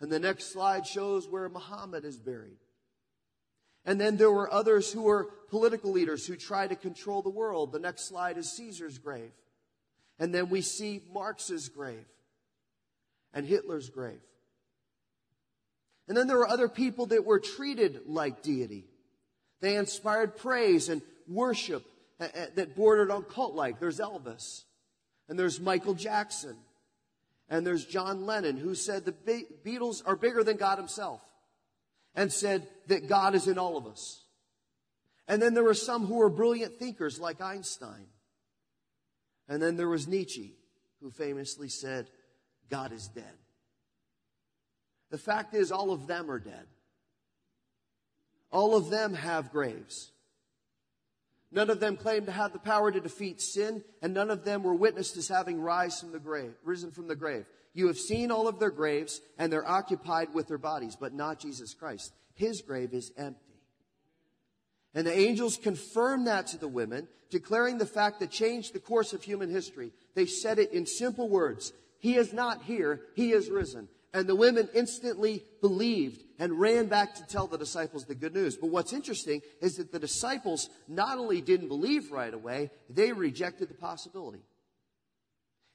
And 0.00 0.10
the 0.10 0.18
next 0.18 0.52
slide 0.52 0.86
shows 0.86 1.28
where 1.28 1.48
Muhammad 1.48 2.04
is 2.04 2.18
buried. 2.18 2.56
And 3.84 4.00
then 4.00 4.16
there 4.16 4.30
were 4.30 4.52
others 4.52 4.92
who 4.92 5.02
were 5.02 5.30
political 5.48 5.90
leaders 5.90 6.26
who 6.26 6.36
tried 6.36 6.68
to 6.68 6.76
control 6.76 7.22
the 7.22 7.30
world. 7.30 7.72
The 7.72 7.78
next 7.78 8.08
slide 8.08 8.38
is 8.38 8.52
Caesar's 8.52 8.98
grave. 8.98 9.32
And 10.18 10.34
then 10.34 10.48
we 10.48 10.60
see 10.60 11.02
Marx's 11.12 11.68
grave 11.68 12.06
and 13.32 13.46
Hitler's 13.46 13.88
grave. 13.88 14.20
And 16.08 16.16
then 16.16 16.26
there 16.26 16.38
were 16.38 16.48
other 16.48 16.68
people 16.68 17.06
that 17.06 17.24
were 17.24 17.38
treated 17.38 18.00
like 18.06 18.42
deity. 18.42 18.86
They 19.60 19.76
inspired 19.76 20.36
praise 20.36 20.88
and 20.88 21.02
worship 21.30 21.84
uh, 22.20 22.24
uh, 22.24 22.46
that 22.56 22.76
bordered 22.76 23.10
on 23.10 23.22
cult 23.22 23.54
like. 23.54 23.80
There's 23.80 24.00
Elvis, 24.00 24.64
and 25.28 25.38
there's 25.38 25.60
Michael 25.60 25.94
Jackson, 25.94 26.56
and 27.48 27.66
there's 27.66 27.84
John 27.84 28.26
Lennon, 28.26 28.56
who 28.56 28.74
said 28.74 29.04
the 29.04 29.46
Beatles 29.64 30.02
are 30.04 30.16
bigger 30.16 30.44
than 30.44 30.56
God 30.56 30.78
Himself, 30.78 31.22
and 32.14 32.32
said 32.32 32.66
that 32.88 33.08
God 33.08 33.34
is 33.34 33.48
in 33.48 33.56
all 33.56 33.76
of 33.76 33.86
us. 33.86 34.24
And 35.28 35.40
then 35.40 35.54
there 35.54 35.64
were 35.64 35.74
some 35.74 36.06
who 36.06 36.16
were 36.16 36.28
brilliant 36.28 36.78
thinkers 36.78 37.20
like 37.20 37.40
Einstein. 37.40 38.06
And 39.48 39.62
then 39.62 39.76
there 39.76 39.88
was 39.88 40.08
Nietzsche, 40.08 40.56
who 41.00 41.10
famously 41.10 41.68
said, 41.68 42.08
God 42.68 42.92
is 42.92 43.08
dead. 43.08 43.24
The 45.10 45.18
fact 45.18 45.54
is, 45.54 45.70
all 45.72 45.92
of 45.92 46.06
them 46.06 46.30
are 46.30 46.38
dead. 46.38 46.66
All 48.52 48.76
of 48.76 48.90
them 48.90 49.14
have 49.14 49.52
graves. 49.52 50.09
None 51.52 51.70
of 51.70 51.80
them 51.80 51.96
claimed 51.96 52.26
to 52.26 52.32
have 52.32 52.52
the 52.52 52.58
power 52.58 52.92
to 52.92 53.00
defeat 53.00 53.40
sin, 53.40 53.82
and 54.02 54.14
none 54.14 54.30
of 54.30 54.44
them 54.44 54.62
were 54.62 54.74
witnessed 54.74 55.16
as 55.16 55.28
having 55.28 55.60
rise 55.60 55.98
from 56.00 56.12
the 56.12 56.20
grave, 56.20 56.52
risen 56.62 56.92
from 56.92 57.08
the 57.08 57.16
grave. 57.16 57.44
You 57.74 57.88
have 57.88 57.98
seen 57.98 58.30
all 58.30 58.46
of 58.46 58.58
their 58.58 58.70
graves, 58.70 59.20
and 59.38 59.52
they're 59.52 59.68
occupied 59.68 60.32
with 60.32 60.48
their 60.48 60.58
bodies, 60.58 60.96
but 60.96 61.12
not 61.12 61.40
Jesus 61.40 61.74
Christ. 61.74 62.12
His 62.34 62.62
grave 62.62 62.94
is 62.94 63.12
empty. 63.16 63.40
And 64.94 65.06
the 65.06 65.16
angels 65.16 65.56
confirmed 65.56 66.26
that 66.26 66.48
to 66.48 66.58
the 66.58 66.68
women, 66.68 67.08
declaring 67.30 67.78
the 67.78 67.86
fact 67.86 68.20
that 68.20 68.30
changed 68.30 68.72
the 68.72 68.80
course 68.80 69.12
of 69.12 69.22
human 69.22 69.50
history. 69.50 69.92
They 70.14 70.26
said 70.26 70.58
it 70.58 70.72
in 70.72 70.86
simple 70.86 71.28
words. 71.28 71.72
He 71.98 72.16
is 72.16 72.32
not 72.32 72.62
here. 72.62 73.02
He 73.14 73.32
is 73.32 73.50
risen. 73.50 73.88
And 74.12 74.26
the 74.26 74.34
women 74.34 74.68
instantly 74.74 75.44
believed 75.60 76.24
and 76.38 76.58
ran 76.58 76.86
back 76.86 77.14
to 77.14 77.26
tell 77.26 77.46
the 77.46 77.58
disciples 77.58 78.04
the 78.04 78.14
good 78.14 78.34
news. 78.34 78.56
But 78.56 78.70
what's 78.70 78.92
interesting 78.92 79.40
is 79.60 79.76
that 79.76 79.92
the 79.92 80.00
disciples 80.00 80.68
not 80.88 81.18
only 81.18 81.40
didn't 81.40 81.68
believe 81.68 82.10
right 82.10 82.34
away, 82.34 82.70
they 82.88 83.12
rejected 83.12 83.68
the 83.68 83.74
possibility. 83.74 84.42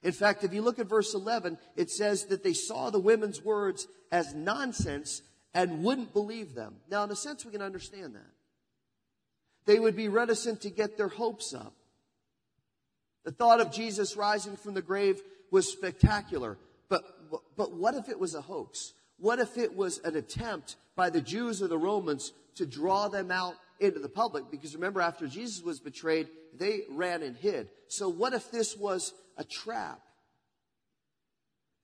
In 0.04 0.12
fact, 0.12 0.44
if 0.44 0.54
you 0.54 0.62
look 0.62 0.80
at 0.80 0.88
verse 0.88 1.13
11, 1.13 1.58
it 1.75 1.89
says 1.89 2.25
that 2.25 2.44
they 2.44 2.54
saw 2.54 2.89
the 2.89 3.00
women's 3.00 3.42
words 3.42 3.88
as 4.12 4.36
nonsense 4.36 5.22
and 5.54 5.84
wouldn't 5.84 6.13
believe 6.13 6.54
them. 6.54 6.75
Now, 6.92 7.04
in 7.06 7.12
a 7.12 7.15
sense, 7.15 7.46
we 7.46 7.51
can 7.51 7.62
understand 7.62 8.15
that. 8.15 8.32
They 9.65 9.80
would 9.80 9.96
be 9.96 10.10
reticent 10.10 10.62
to 10.62 10.70
get 10.70 10.98
their 10.98 11.08
hopes 11.08 11.54
up. 11.54 11.74
The 13.24 13.32
thought 13.32 13.62
of 13.62 13.72
Jesus 13.72 14.15
rising 14.15 14.58
from 14.58 14.75
the 14.75 14.82
grave 14.82 15.22
was 15.50 15.72
spectacular. 15.72 16.58
But, 16.88 17.04
but 17.58 17.74
what 17.74 17.96
if 17.96 18.10
it 18.10 18.20
was 18.20 18.36
a 18.36 18.41
hoax? 18.41 18.94
What 19.17 19.39
if 19.39 19.58
it 19.58 19.75
was 19.75 20.00
an 20.00 20.15
attempt 20.15 20.75
by 20.96 21.10
the 21.10 21.22
Jews 21.22 21.62
or 21.62 21.67
the 21.67 21.77
Romans 21.77 22.34
to 22.55 22.65
draw 22.65 23.08
them 23.08 23.32
out 23.32 23.55
into 23.79 24.00
the 24.00 24.10
public? 24.10 24.51
Because 24.51 24.75
remember, 24.75 25.01
after 25.01 25.27
Jesus 25.27 25.63
was 25.63 25.79
betrayed, 25.79 26.27
they 26.58 26.82
ran 26.89 27.24
and 27.24 27.36
hid. 27.36 27.70
So 27.88 28.10
what 28.10 28.34
if 28.34 28.51
this 28.51 28.75
was 28.75 29.13
a 29.38 29.44
trap? 29.44 30.01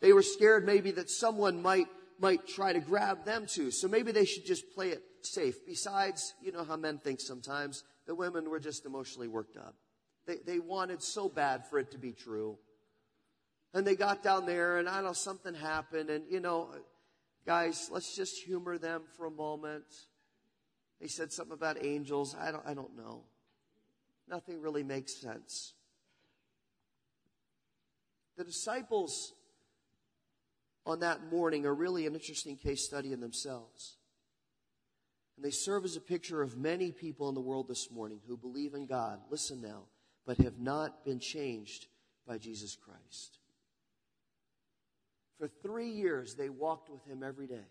They 0.01 0.13
were 0.13 0.23
scared 0.23 0.65
maybe 0.65 0.91
that 0.91 1.09
someone 1.09 1.61
might, 1.61 1.87
might 2.19 2.47
try 2.47 2.73
to 2.73 2.79
grab 2.79 3.23
them 3.23 3.45
too. 3.45 3.71
So 3.71 3.87
maybe 3.87 4.11
they 4.11 4.25
should 4.25 4.45
just 4.45 4.73
play 4.73 4.89
it 4.89 5.03
safe. 5.21 5.65
Besides, 5.65 6.33
you 6.41 6.51
know 6.51 6.63
how 6.63 6.75
men 6.75 6.97
think 6.97 7.21
sometimes, 7.21 7.83
the 8.07 8.15
women 8.15 8.49
were 8.49 8.59
just 8.59 8.85
emotionally 8.85 9.27
worked 9.27 9.57
up. 9.57 9.75
They, 10.25 10.37
they 10.45 10.59
wanted 10.59 11.01
so 11.01 11.29
bad 11.29 11.67
for 11.67 11.79
it 11.79 11.91
to 11.91 11.97
be 11.97 12.11
true. 12.11 12.57
And 13.73 13.87
they 13.87 13.95
got 13.95 14.21
down 14.21 14.45
there, 14.45 14.77
and 14.79 14.89
I 14.89 14.95
don't 14.95 15.05
know, 15.05 15.13
something 15.13 15.53
happened. 15.53 16.09
And, 16.09 16.25
you 16.29 16.39
know, 16.41 16.69
guys, 17.45 17.89
let's 17.91 18.15
just 18.15 18.37
humor 18.43 18.77
them 18.77 19.03
for 19.15 19.25
a 19.25 19.31
moment. 19.31 19.85
They 20.99 21.07
said 21.07 21.31
something 21.31 21.53
about 21.53 21.83
angels. 21.83 22.35
I 22.39 22.51
don't, 22.51 22.65
I 22.65 22.73
don't 22.73 22.97
know. 22.97 23.23
Nothing 24.27 24.61
really 24.61 24.83
makes 24.83 25.15
sense. 25.15 25.73
The 28.37 28.43
disciples 28.43 29.33
on 30.85 30.99
that 30.99 31.31
morning 31.31 31.65
are 31.65 31.73
really 31.73 32.05
an 32.07 32.13
interesting 32.13 32.57
case 32.57 32.83
study 32.83 33.13
in 33.13 33.19
themselves. 33.19 33.97
And 35.35 35.45
they 35.45 35.51
serve 35.51 35.85
as 35.85 35.95
a 35.95 36.01
picture 36.01 36.41
of 36.41 36.57
many 36.57 36.91
people 36.91 37.29
in 37.29 37.35
the 37.35 37.41
world 37.41 37.67
this 37.67 37.89
morning 37.89 38.19
who 38.27 38.37
believe 38.37 38.73
in 38.73 38.85
God, 38.85 39.19
listen 39.29 39.61
now, 39.61 39.83
but 40.25 40.37
have 40.37 40.59
not 40.59 41.03
been 41.05 41.19
changed 41.19 41.87
by 42.27 42.37
Jesus 42.37 42.75
Christ. 42.75 43.40
For 45.41 45.49
three 45.63 45.89
years, 45.89 46.35
they 46.35 46.49
walked 46.49 46.91
with 46.91 47.03
him 47.03 47.23
every 47.23 47.47
day. 47.47 47.65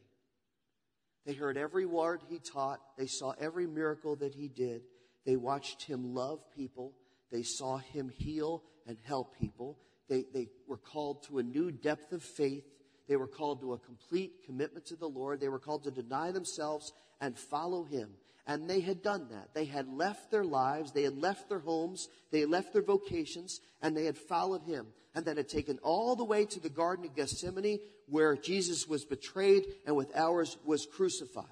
They 1.24 1.34
heard 1.34 1.56
every 1.56 1.86
word 1.86 2.20
he 2.28 2.40
taught. 2.40 2.80
They 2.98 3.06
saw 3.06 3.32
every 3.40 3.68
miracle 3.68 4.16
that 4.16 4.34
he 4.34 4.48
did. 4.48 4.82
They 5.24 5.36
watched 5.36 5.84
him 5.84 6.12
love 6.12 6.40
people. 6.56 6.94
They 7.30 7.44
saw 7.44 7.76
him 7.78 8.08
heal 8.08 8.64
and 8.88 8.98
help 9.04 9.38
people. 9.38 9.78
They, 10.08 10.24
they 10.34 10.48
were 10.66 10.78
called 10.78 11.22
to 11.28 11.38
a 11.38 11.44
new 11.44 11.70
depth 11.70 12.12
of 12.12 12.24
faith. 12.24 12.64
They 13.06 13.14
were 13.14 13.28
called 13.28 13.60
to 13.60 13.74
a 13.74 13.78
complete 13.78 14.44
commitment 14.46 14.86
to 14.86 14.96
the 14.96 15.06
Lord. 15.06 15.38
They 15.38 15.48
were 15.48 15.60
called 15.60 15.84
to 15.84 15.92
deny 15.92 16.32
themselves 16.32 16.92
and 17.20 17.38
follow 17.38 17.84
him. 17.84 18.10
And 18.48 18.68
they 18.68 18.80
had 18.80 19.00
done 19.00 19.28
that. 19.30 19.54
They 19.54 19.66
had 19.66 19.86
left 19.86 20.32
their 20.32 20.42
lives, 20.42 20.90
they 20.90 21.04
had 21.04 21.16
left 21.16 21.48
their 21.48 21.60
homes, 21.60 22.08
they 22.32 22.40
had 22.40 22.50
left 22.50 22.72
their 22.72 22.82
vocations, 22.82 23.60
and 23.80 23.96
they 23.96 24.06
had 24.06 24.18
followed 24.18 24.64
him. 24.64 24.88
And 25.14 25.24
that 25.24 25.36
had 25.36 25.48
taken 25.48 25.78
all 25.82 26.14
the 26.14 26.24
way 26.24 26.44
to 26.44 26.60
the 26.60 26.68
Garden 26.68 27.04
of 27.04 27.16
Gethsemane 27.16 27.80
where 28.06 28.36
Jesus 28.36 28.86
was 28.86 29.04
betrayed 29.04 29.64
and 29.86 29.96
with 29.96 30.14
hours 30.16 30.56
was 30.64 30.86
crucified. 30.86 31.46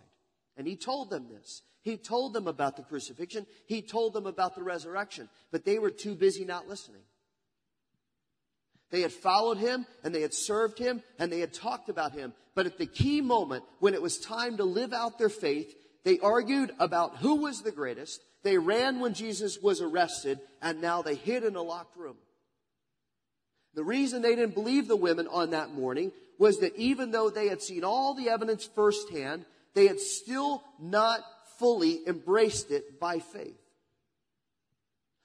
And 0.57 0.67
he 0.67 0.77
told 0.77 1.11
them 1.11 1.29
this. 1.29 1.63
He 1.83 1.97
told 1.97 2.35
them 2.35 2.47
about 2.47 2.77
the 2.77 2.83
crucifixion. 2.83 3.47
He 3.67 3.83
told 3.83 4.13
them 4.13 4.27
about 4.27 4.55
the 4.55 4.63
resurrection. 4.63 5.29
But 5.51 5.65
they 5.65 5.79
were 5.79 5.91
too 5.91 6.15
busy 6.15 6.45
not 6.45 6.69
listening. 6.69 7.03
They 8.91 9.03
had 9.03 9.13
followed 9.13 9.59
him 9.59 9.87
and 10.03 10.15
they 10.15 10.23
had 10.23 10.35
served 10.35 10.79
him 10.79 11.03
and 11.19 11.31
they 11.31 11.41
had 11.41 11.53
talked 11.53 11.89
about 11.89 12.13
him. 12.13 12.33
But 12.55 12.67
at 12.67 12.79
the 12.79 12.87
key 12.87 13.21
moment 13.21 13.65
when 13.81 13.95
it 13.95 14.03
was 14.03 14.19
time 14.19 14.57
to 14.57 14.65
live 14.65 14.93
out 14.93 15.19
their 15.19 15.29
faith, 15.29 15.75
they 16.05 16.19
argued 16.21 16.73
about 16.79 17.17
who 17.17 17.37
was 17.37 17.63
the 17.63 17.73
greatest. 17.73 18.21
They 18.43 18.57
ran 18.57 19.01
when 19.01 19.15
Jesus 19.15 19.59
was 19.61 19.81
arrested, 19.81 20.41
and 20.63 20.81
now 20.81 21.03
they 21.03 21.17
hid 21.17 21.45
in 21.45 21.57
a 21.57 21.63
locked 21.63 21.97
room. 21.97 22.17
The 23.79 23.85
reason 23.85 24.23
they 24.23 24.35
didn't 24.35 24.57
believe 24.57 24.89
the 24.89 24.97
women 24.97 25.29
on 25.29 25.51
that 25.51 25.71
morning 25.73 26.11
was 26.37 26.59
that 26.59 26.75
even 26.75 27.13
though 27.13 27.31
they 27.31 27.47
had 27.47 27.63
seen 27.63 27.85
all 27.85 28.13
the 28.13 28.29
evidence 28.29 28.69
firsthand, 28.75 29.45
they 29.73 29.87
had 29.87 30.01
still 30.01 30.65
not 30.81 31.21
fully 31.61 32.01
embraced 32.05 32.73
it 32.73 32.99
by 32.99 33.21
faith. 33.21 33.55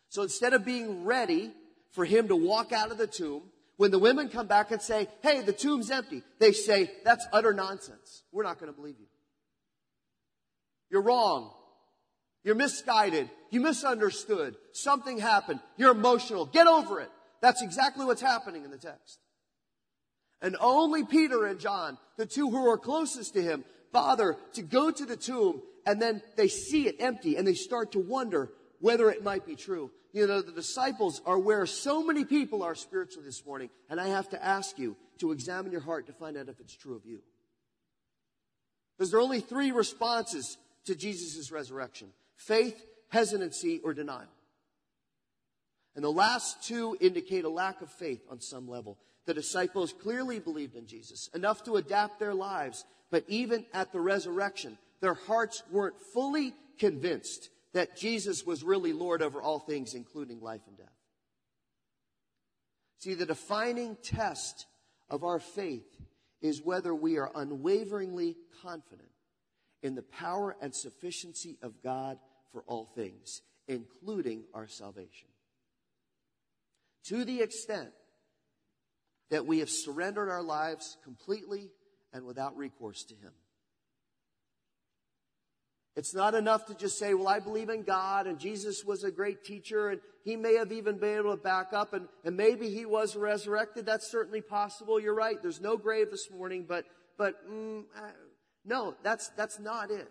So 0.10 0.22
instead 0.22 0.54
of 0.54 0.64
being 0.64 1.04
ready 1.04 1.52
for 1.94 2.06
him 2.06 2.28
to 2.28 2.36
walk 2.36 2.72
out 2.72 2.92
of 2.92 3.00
the 3.00 3.08
tomb, 3.08 3.42
when 3.78 3.90
the 3.90 3.98
women 3.98 4.30
come 4.30 4.46
back 4.46 4.70
and 4.70 4.80
say, 4.80 5.08
hey, 5.24 5.42
the 5.42 5.52
tomb's 5.52 5.90
empty, 5.90 6.22
they 6.38 6.52
say, 6.52 6.92
that's 7.04 7.26
utter 7.34 7.54
nonsense. 7.54 8.22
We're 8.32 8.44
not 8.44 8.60
going 8.60 8.72
to 8.72 8.78
believe 8.78 9.00
you. 9.00 9.08
You're 10.92 11.02
wrong. 11.02 11.50
You're 12.44 12.54
misguided. 12.54 13.32
You 13.50 13.62
misunderstood. 13.62 14.58
Something 14.74 15.18
happened. 15.18 15.60
You're 15.76 15.94
emotional. 15.94 16.46
Get 16.46 16.68
over 16.68 17.00
it. 17.00 17.10
That's 17.44 17.62
exactly 17.62 18.06
what's 18.06 18.22
happening 18.22 18.64
in 18.64 18.72
the 18.72 18.78
text. 18.78 19.20
And 20.42 20.56
only 20.62 21.04
Peter 21.04 21.46
and 21.46 21.60
John, 21.60 21.98
the 22.16 22.26
two 22.26 22.50
who 22.50 22.70
are 22.70 22.78
closest 22.78 23.34
to 23.34 23.42
him, 23.42 23.66
bother 23.92 24.38
to 24.54 24.62
go 24.62 24.90
to 24.90 25.06
the 25.06 25.18
tomb 25.18 25.62
and 25.86 26.02
then 26.02 26.22
they 26.38 26.48
see 26.48 26.88
it 26.88 26.96
empty 27.00 27.36
and 27.36 27.46
they 27.46 27.54
start 27.54 27.92
to 27.92 28.00
wonder 28.00 28.50
whether 28.80 29.10
it 29.10 29.26
might 29.26 29.46
be 29.46 29.58
true. 29.58 29.92
You 30.14 30.26
know, 30.26 30.42
the 30.42 30.54
disciples 30.54 31.22
are 31.26 31.38
where 31.38 31.66
so 31.66 32.02
many 32.02 32.24
people 32.24 32.64
are 32.64 32.76
spiritually 32.76 33.26
this 33.26 33.46
morning, 33.46 33.70
and 33.90 34.00
I 34.00 34.08
have 34.08 34.30
to 34.30 34.42
ask 34.42 34.80
you 34.80 34.96
to 35.18 35.34
examine 35.34 35.74
your 35.74 35.82
heart 35.82 36.08
to 36.08 36.14
find 36.14 36.38
out 36.38 36.48
if 36.48 36.62
it's 36.62 36.78
true 36.78 36.96
of 36.96 37.06
you. 37.06 37.20
Because 38.98 39.12
there 39.12 39.20
are 39.20 39.24
only 39.24 39.42
three 39.42 39.74
responses 39.74 40.58
to 40.86 40.96
Jesus' 40.96 41.52
resurrection 41.52 42.08
faith, 42.38 42.82
hesitancy, 43.10 43.82
or 43.84 43.94
denial. 43.94 44.30
And 45.96 46.04
the 46.04 46.12
last 46.12 46.64
two 46.64 46.98
indicate 47.00 47.46
a 47.46 47.50
lack 47.50 47.82
of 47.82 47.92
faith 47.92 48.22
on 48.30 48.42
some 48.42 48.68
level. 48.68 48.98
The 49.26 49.34
disciples 49.34 49.94
clearly 49.94 50.40
believed 50.40 50.76
in 50.76 50.88
Jesus, 50.88 51.30
enough 51.34 51.64
to 51.64 51.76
adapt 51.76 52.20
their 52.20 52.34
lives, 52.34 52.84
but 53.12 53.24
even 53.28 53.66
at 53.74 53.92
the 53.92 54.02
resurrection, 54.02 54.78
their 55.02 55.14
hearts 55.14 55.64
weren't 55.72 56.00
fully 56.14 56.54
convinced 56.80 57.50
that 57.74 57.96
Jesus 57.96 58.46
was 58.46 58.64
really 58.64 58.94
Lord 58.94 59.22
over 59.22 59.42
all 59.42 59.60
things, 59.60 59.94
including 59.94 60.42
life 60.42 60.62
and 60.68 60.78
death. 60.78 60.88
See, 63.00 63.14
the 63.14 63.26
defining 63.26 63.98
test 64.02 64.66
of 65.10 65.24
our 65.24 65.40
faith 65.40 65.86
is 66.42 66.62
whether 66.62 66.94
we 66.94 67.18
are 67.18 67.32
unwaveringly 67.36 68.38
confident 68.62 69.10
in 69.82 69.96
the 69.96 70.04
power 70.04 70.56
and 70.62 70.74
sufficiency 70.74 71.58
of 71.62 71.82
God 71.84 72.18
for 72.52 72.64
all 72.68 72.86
things, 72.86 73.42
including 73.68 74.44
our 74.54 74.68
salvation. 74.68 75.28
To 77.08 77.26
the 77.26 77.42
extent 77.42 77.90
that 79.30 79.46
we 79.46 79.60
have 79.60 79.70
surrendered 79.70 80.30
our 80.30 80.44
lives 80.44 80.98
completely 81.04 81.72
and 82.14 82.26
without 82.26 82.56
recourse 82.56 83.04
to 83.06 83.16
Him. 83.16 83.32
It's 85.96 86.14
not 86.16 86.34
enough 86.34 86.66
to 86.68 86.74
just 86.74 86.98
say, 86.98 87.14
well, 87.14 87.28
I 87.28 87.40
believe 87.40 87.70
in 87.70 87.84
God 87.84 88.26
and 88.26 88.40
Jesus 88.40 88.84
was 88.84 89.04
a 89.04 89.12
great 89.12 89.44
teacher 89.44 89.90
and 89.90 90.02
he 90.24 90.36
may 90.36 90.56
have 90.56 90.72
even 90.72 90.98
been 90.98 91.18
able 91.18 91.36
to 91.36 91.42
back 91.42 91.68
up 91.72 91.94
and, 91.94 92.08
and 92.24 92.36
maybe 92.36 92.70
he 92.70 92.86
was 92.86 93.16
resurrected. 93.16 93.86
That's 93.86 94.10
certainly 94.10 94.42
possible. 94.42 95.00
You're 95.00 95.14
right. 95.14 95.40
There's 95.40 95.62
no 95.62 95.78
grave 95.78 96.10
this 96.10 96.32
morning, 96.32 96.66
but, 96.68 96.86
but, 97.18 97.48
mm, 97.48 97.84
uh, 97.96 98.10
no, 98.66 98.96
that's, 99.04 99.30
that's 99.38 99.60
not 99.60 99.92
it. 99.92 100.10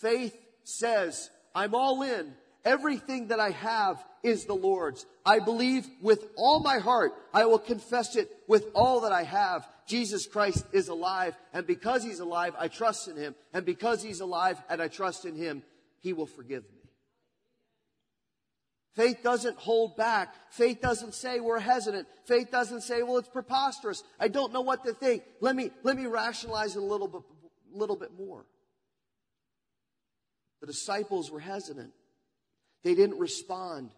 Faith 0.00 0.36
says, 0.64 1.30
I'm 1.54 1.74
all 1.74 2.02
in. 2.02 2.34
Everything 2.64 3.28
that 3.28 3.40
I 3.40 3.50
have 3.50 4.02
is 4.22 4.46
the 4.46 4.54
Lord's. 4.54 5.04
I 5.24 5.38
believe 5.38 5.86
with 6.00 6.24
all 6.36 6.60
my 6.60 6.78
heart. 6.78 7.12
I 7.32 7.44
will 7.44 7.58
confess 7.58 8.16
it 8.16 8.30
with 8.48 8.66
all 8.74 9.02
that 9.02 9.12
I 9.12 9.22
have. 9.22 9.68
Jesus 9.86 10.26
Christ 10.26 10.64
is 10.72 10.88
alive. 10.88 11.36
And 11.52 11.66
because 11.66 12.02
he's 12.02 12.20
alive, 12.20 12.54
I 12.58 12.68
trust 12.68 13.08
in 13.08 13.16
him. 13.16 13.34
And 13.52 13.66
because 13.66 14.02
he's 14.02 14.20
alive 14.20 14.56
and 14.70 14.80
I 14.80 14.88
trust 14.88 15.26
in 15.26 15.36
him, 15.36 15.62
he 16.00 16.14
will 16.14 16.26
forgive 16.26 16.62
me. 16.62 16.84
Faith 18.94 19.18
doesn't 19.22 19.58
hold 19.58 19.96
back. 19.96 20.34
Faith 20.50 20.80
doesn't 20.80 21.14
say 21.14 21.40
we're 21.40 21.58
hesitant. 21.58 22.06
Faith 22.26 22.50
doesn't 22.50 22.82
say, 22.82 23.02
well, 23.02 23.18
it's 23.18 23.28
preposterous. 23.28 24.04
I 24.20 24.28
don't 24.28 24.52
know 24.52 24.60
what 24.60 24.84
to 24.84 24.94
think. 24.94 25.24
Let 25.40 25.56
me, 25.56 25.70
let 25.82 25.96
me 25.96 26.06
rationalize 26.06 26.76
it 26.76 26.82
a 26.82 26.84
little 26.84 27.08
bit, 27.08 27.22
little 27.72 27.96
bit 27.96 28.12
more. 28.16 28.46
The 30.60 30.68
disciples 30.68 31.30
were 31.30 31.40
hesitant. 31.40 31.92
They 32.84 32.94
didn't 32.94 33.18
respond. 33.18 33.90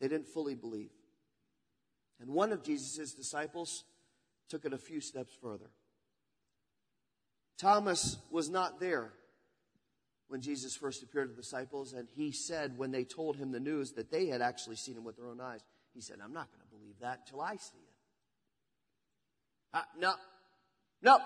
They 0.00 0.08
didn't 0.08 0.28
fully 0.28 0.54
believe. 0.54 0.90
And 2.20 2.30
one 2.30 2.52
of 2.52 2.62
Jesus' 2.62 3.14
disciples 3.14 3.84
took 4.48 4.64
it 4.64 4.72
a 4.72 4.78
few 4.78 5.00
steps 5.00 5.32
further. 5.40 5.70
Thomas 7.58 8.18
was 8.30 8.50
not 8.50 8.80
there 8.80 9.12
when 10.28 10.40
Jesus 10.40 10.74
first 10.74 11.02
appeared 11.02 11.28
to 11.28 11.34
the 11.34 11.42
disciples, 11.42 11.92
and 11.92 12.08
he 12.16 12.32
said, 12.32 12.78
when 12.78 12.90
they 12.90 13.04
told 13.04 13.36
him 13.36 13.52
the 13.52 13.60
news 13.60 13.92
that 13.92 14.10
they 14.10 14.26
had 14.26 14.40
actually 14.40 14.76
seen 14.76 14.96
him 14.96 15.04
with 15.04 15.16
their 15.16 15.26
own 15.26 15.40
eyes, 15.40 15.60
he 15.94 16.00
said, 16.00 16.16
I'm 16.22 16.32
not 16.32 16.48
going 16.50 16.62
to 16.62 16.76
believe 16.76 16.94
that 17.00 17.20
until 17.24 17.40
I 17.40 17.56
see 17.56 17.76
it. 17.76 17.94
Uh, 19.74 19.82
no, 19.98 20.14
no. 21.02 21.18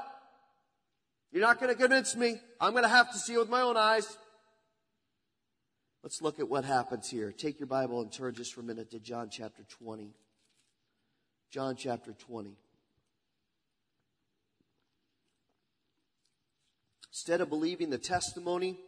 You're 1.33 1.43
not 1.43 1.61
going 1.61 1.73
to 1.73 1.81
convince 1.81 2.17
me. 2.17 2.41
I'm 2.61 2.73
going 2.73 2.83
to 2.83 2.88
have 2.88 3.12
to 3.12 3.19
see 3.19 3.35
it 3.35 3.38
with 3.38 3.49
my 3.49 3.62
own 3.62 3.76
eyes. 3.76 4.17
Let's 6.03 6.23
look 6.23 6.38
at 6.38 6.49
what 6.49 6.65
happens 6.65 7.11
here. 7.11 7.33
Take 7.33 7.59
your 7.59 7.67
Bible 7.67 8.00
and 8.00 8.12
turn 8.12 8.35
just 8.35 8.55
for 8.55 8.61
a 8.61 8.65
minute 8.65 8.91
to 8.93 9.00
John 9.00 9.29
chapter 9.31 9.65
20. 9.81 10.12
John 11.50 11.76
chapter 11.76 12.12
20. 12.12 12.57
Instead 17.11 17.41
of 17.41 17.49
believing 17.49 17.91
the 17.91 17.99
testimony 17.99 18.79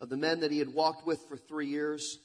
of 0.00 0.08
the 0.08 0.16
men 0.16 0.40
that 0.40 0.52
he 0.52 0.58
had 0.58 0.74
walked 0.74 1.06
with 1.06 1.20
for 1.28 1.36
three 1.36 1.66
years, 1.66 2.18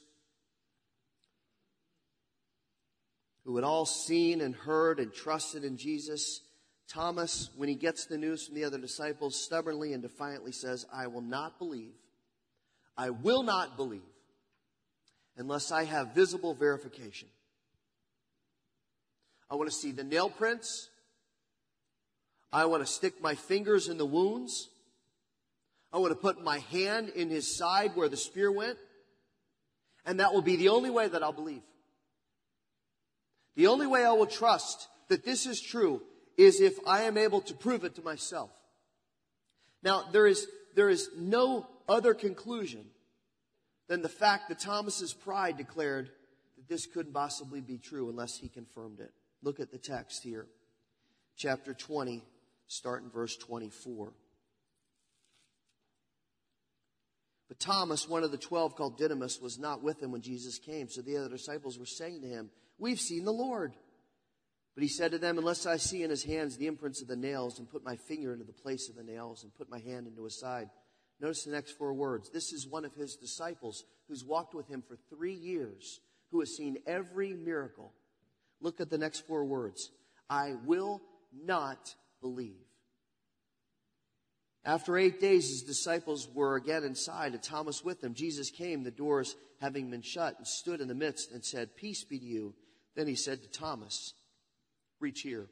who 3.46 3.55
had 3.55 3.65
all 3.65 3.86
seen 3.86 4.41
and 4.41 4.55
heard 4.55 5.00
and 5.00 5.13
trusted 5.13 5.63
in 5.63 5.77
Jesus, 5.77 6.41
Thomas, 6.88 7.50
when 7.55 7.70
he 7.70 7.75
gets 7.75 8.05
the 8.05 8.17
news 8.17 8.46
from 8.46 8.55
the 8.55 8.65
other 8.65 8.77
disciples, 8.77 9.41
stubbornly 9.41 9.93
and 9.93 10.03
defiantly 10.03 10.51
says, 10.51 10.86
I 10.93 11.08
will 11.08 11.22
not 11.22 11.58
believe 11.58 11.93
I 12.97 13.09
will 13.09 13.43
not 13.43 13.77
believe 13.77 14.01
unless 15.38 15.71
I 15.71 15.86
have 15.86 16.13
visible 16.13 16.53
verification. 16.53 17.27
I 19.49 19.56
want 19.56 19.69
to 19.69 19.75
see 19.75 19.91
the 19.91 20.03
nail 20.03 20.29
prints. 20.29 20.89
I 22.51 22.65
want 22.65 22.86
to 22.86 22.91
stick 22.91 23.21
my 23.21 23.36
fingers 23.36 23.88
in 23.88 23.97
the 23.97 24.06
wounds. 24.06 24.69
I 25.91 25.97
want 25.97 26.12
to 26.12 26.15
put 26.15 26.43
my 26.43 26.60
hand 26.60 27.10
in 27.10 27.29
his 27.29 27.56
side 27.56 27.91
where 27.95 28.10
the 28.10 28.17
spear 28.17 28.51
went. 28.51 28.77
And 30.06 30.19
that 30.19 30.34
will 30.34 30.41
be 30.41 30.56
the 30.56 30.69
only 30.69 30.89
way 30.89 31.08
that 31.08 31.23
I'll 31.23 31.34
believe. 31.34 31.62
The 33.56 33.67
only 33.67 33.88
way 33.88 34.03
I 34.03 34.12
will 34.12 34.27
trust 34.27 34.88
that 35.10 35.23
this 35.23 35.45
is 35.45 35.62
true 35.62 36.01
is 36.38 36.60
if 36.60 36.77
I 36.88 37.03
am 37.03 37.17
able 37.17 37.41
to 37.41 37.53
prove 37.53 37.84
it 37.84 37.95
to 37.95 38.01
myself. 38.01 38.49
Now, 39.84 40.03
there 40.12 40.25
is, 40.25 40.47
there 40.75 40.89
is 40.89 41.10
no 41.15 41.67
other 41.88 42.13
conclusion 42.13 42.86
than 43.88 44.02
the 44.02 44.10
fact 44.10 44.50
that 44.50 44.60
Thomas's 44.60 45.13
pride 45.13 45.58
declared 45.58 46.10
that 46.58 46.67
this 46.67 46.86
couldn't 46.86 47.13
possibly 47.13 47.62
be 47.62 47.78
true 47.78 48.10
unless 48.10 48.38
he 48.38 48.48
confirmed 48.48 49.00
it. 49.00 49.12
Look 49.41 49.60
at 49.60 49.72
the 49.72 49.78
text 49.78 50.24
here. 50.24 50.48
Chapter 51.36 51.74
20, 51.74 52.24
start 52.67 53.04
in 53.04 53.10
verse 53.10 53.36
24. 53.38 54.13
But 57.54 57.60
Thomas, 57.60 58.10
one 58.10 58.24
of 58.24 58.32
the 58.32 58.38
twelve 58.38 58.76
called 58.76 58.98
Didymus, 58.98 59.39
was 59.39 59.60
not 59.60 59.84
with 59.84 60.02
him 60.02 60.12
when 60.12 60.22
Jesus 60.22 60.58
came. 60.58 60.89
So 60.89 61.02
the 61.02 61.17
other 61.17 61.30
disciples 61.30 61.78
were 61.78 61.86
saying 61.86 62.22
to 62.22 62.28
him, 62.28 62.50
We've 62.80 63.00
seen 63.00 63.26
the 63.26 63.32
Lord. 63.32 63.74
But 64.74 64.82
he 64.82 64.89
said 64.89 65.12
to 65.12 65.19
them, 65.19 65.38
Unless 65.38 65.67
I 65.67 65.78
see 65.78 66.02
in 66.02 66.10
his 66.10 66.24
hands 66.24 66.58
the 66.58 66.65
imprints 66.65 67.04
of 67.04 67.08
the 67.08 67.15
nails, 67.15 67.60
and 67.60 67.69
put 67.69 67.84
my 67.84 67.96
finger 67.96 68.34
into 68.34 68.46
the 68.46 68.54
place 68.54 68.89
of 68.89 68.96
the 68.96 69.04
nails, 69.04 69.43
and 69.43 69.54
put 69.54 69.69
my 69.69 69.78
hand 69.78 70.08
into 70.08 70.24
his 70.24 70.39
side, 70.39 70.69
Notice 71.19 71.43
the 71.43 71.52
next 71.52 71.78
four 71.78 71.93
words. 71.93 72.30
This 72.30 72.52
is 72.52 72.67
one 72.67 72.86
of 72.86 72.93
his 72.93 73.15
disciples 73.15 73.84
who's 74.08 74.23
walked 74.23 74.54
with 74.54 74.67
him 74.67 74.84
for 74.88 74.97
three 75.10 75.34
years, 75.34 75.99
who 76.32 76.39
has 76.39 76.56
seen 76.56 76.78
every 76.86 77.34
miracle. 77.34 77.93
Look 78.62 78.82
at 78.82 78.89
the 78.89 78.97
next 78.97 79.28
four 79.28 79.45
words. 79.45 79.91
I 80.30 80.56
will 80.65 81.02
not 81.34 81.95
believe. 82.21 82.65
After 84.65 84.97
eight 84.97 85.19
days, 85.19 85.49
his 85.49 85.63
disciples 85.63 86.30
were 86.34 86.56
again 86.56 86.84
inside, 86.86 87.34
and 87.34 87.43
Thomas 87.43 87.84
with 87.84 87.99
them. 87.99 88.13
Jesus 88.13 88.49
came, 88.49 88.84
the 88.84 88.91
doors 88.91 89.36
having 89.60 89.89
been 89.89 90.02
shut, 90.02 90.36
and 90.38 90.47
stood 90.47 90.80
in 90.80 90.88
the 90.88 90.95
midst 90.95 91.32
and 91.32 91.43
said, 91.43 91.76
Peace 91.76 92.04
be 92.06 92.17
to 92.17 92.26
you. 92.26 92.54
Then 92.95 93.08
he 93.08 93.15
said 93.15 93.41
to 93.41 93.49
Thomas, 93.49 94.13
Reach 95.02 95.21
here 95.21 95.47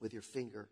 with 0.00 0.12
your 0.12 0.22
finger 0.22 0.68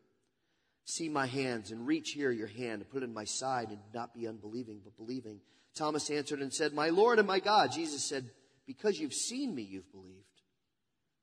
See 0.85 1.09
my 1.09 1.27
hands 1.27 1.71
and 1.71 1.87
reach 1.87 2.11
here 2.11 2.31
your 2.31 2.47
hand 2.47 2.83
and 2.83 2.91
put 2.91 3.03
it 3.03 3.07
in 3.07 3.15
my 3.15 3.25
side 3.25 3.69
and 3.69 3.79
not 3.95 4.15
be 4.15 4.29
unbelieving, 4.29 4.81
but 4.85 4.97
believing. 4.97 5.41
Thomas 5.75 6.11
answered 6.11 6.41
and 6.41 6.53
said, 6.53 6.73
My 6.73 6.91
Lord 6.91 7.19
and 7.19 7.27
my 7.27 7.41
God. 7.41 7.73
Jesus 7.73 8.05
said, 8.05 8.31
Because 8.67 8.99
you've 8.99 9.15
seen 9.15 9.55
me, 9.55 9.63
you've 9.63 9.91
believed. 9.91 10.25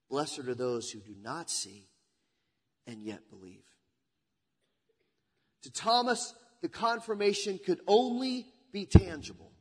Blessed 0.10 0.40
are 0.40 0.56
those 0.56 0.90
who 0.90 1.00
do 1.00 1.16
not 1.22 1.50
see 1.50 1.88
and 2.88 3.04
yet 3.04 3.30
believe. 3.30 3.64
To 5.64 5.72
Thomas, 5.72 6.34
the 6.62 6.70
confirmation 6.70 7.60
could 7.64 7.80
only 7.88 8.48
be 8.72 8.86
tangible. 8.86 9.52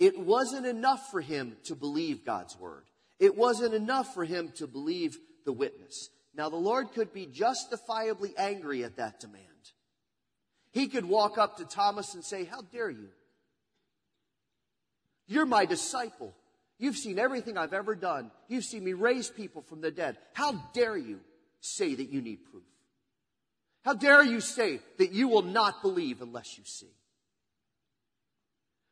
It 0.00 0.18
wasn't 0.18 0.66
enough 0.66 1.10
for 1.10 1.20
him 1.20 1.56
to 1.64 1.74
believe 1.74 2.24
God's 2.24 2.56
word. 2.56 2.84
It 3.18 3.36
wasn't 3.36 3.74
enough 3.74 4.14
for 4.14 4.24
him 4.24 4.52
to 4.56 4.66
believe 4.66 5.18
the 5.44 5.52
witness. 5.52 6.08
Now, 6.38 6.48
the 6.48 6.56
Lord 6.56 6.92
could 6.92 7.12
be 7.12 7.26
justifiably 7.26 8.32
angry 8.38 8.84
at 8.84 8.96
that 8.96 9.18
demand. 9.18 9.44
He 10.70 10.86
could 10.86 11.04
walk 11.04 11.36
up 11.36 11.56
to 11.56 11.64
Thomas 11.64 12.14
and 12.14 12.24
say, 12.24 12.44
How 12.44 12.60
dare 12.62 12.88
you? 12.88 13.08
You're 15.26 15.46
my 15.46 15.66
disciple. 15.66 16.32
You've 16.78 16.96
seen 16.96 17.18
everything 17.18 17.58
I've 17.58 17.72
ever 17.72 17.96
done. 17.96 18.30
You've 18.46 18.64
seen 18.64 18.84
me 18.84 18.92
raise 18.92 19.28
people 19.28 19.62
from 19.62 19.80
the 19.80 19.90
dead. 19.90 20.16
How 20.32 20.52
dare 20.72 20.96
you 20.96 21.18
say 21.60 21.96
that 21.96 22.08
you 22.08 22.22
need 22.22 22.44
proof? 22.52 22.62
How 23.84 23.94
dare 23.94 24.22
you 24.22 24.40
say 24.40 24.78
that 24.98 25.10
you 25.10 25.26
will 25.26 25.42
not 25.42 25.82
believe 25.82 26.22
unless 26.22 26.56
you 26.56 26.62
see? 26.64 26.94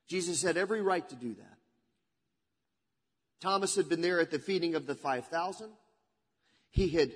Jesus 0.09 0.43
had 0.43 0.57
every 0.57 0.83
right 0.83 1.09
to 1.09 1.15
do 1.15 1.35
that. 1.35 1.59
Thomas 3.41 3.77
had 3.77 3.89
been 3.89 4.01
there 4.01 4.19
at 4.19 4.33
the 4.33 4.41
feeding 4.41 4.75
of 4.75 4.87
the 4.87 4.97
5,000. 4.97 5.71
He 6.71 6.89
had 6.89 7.13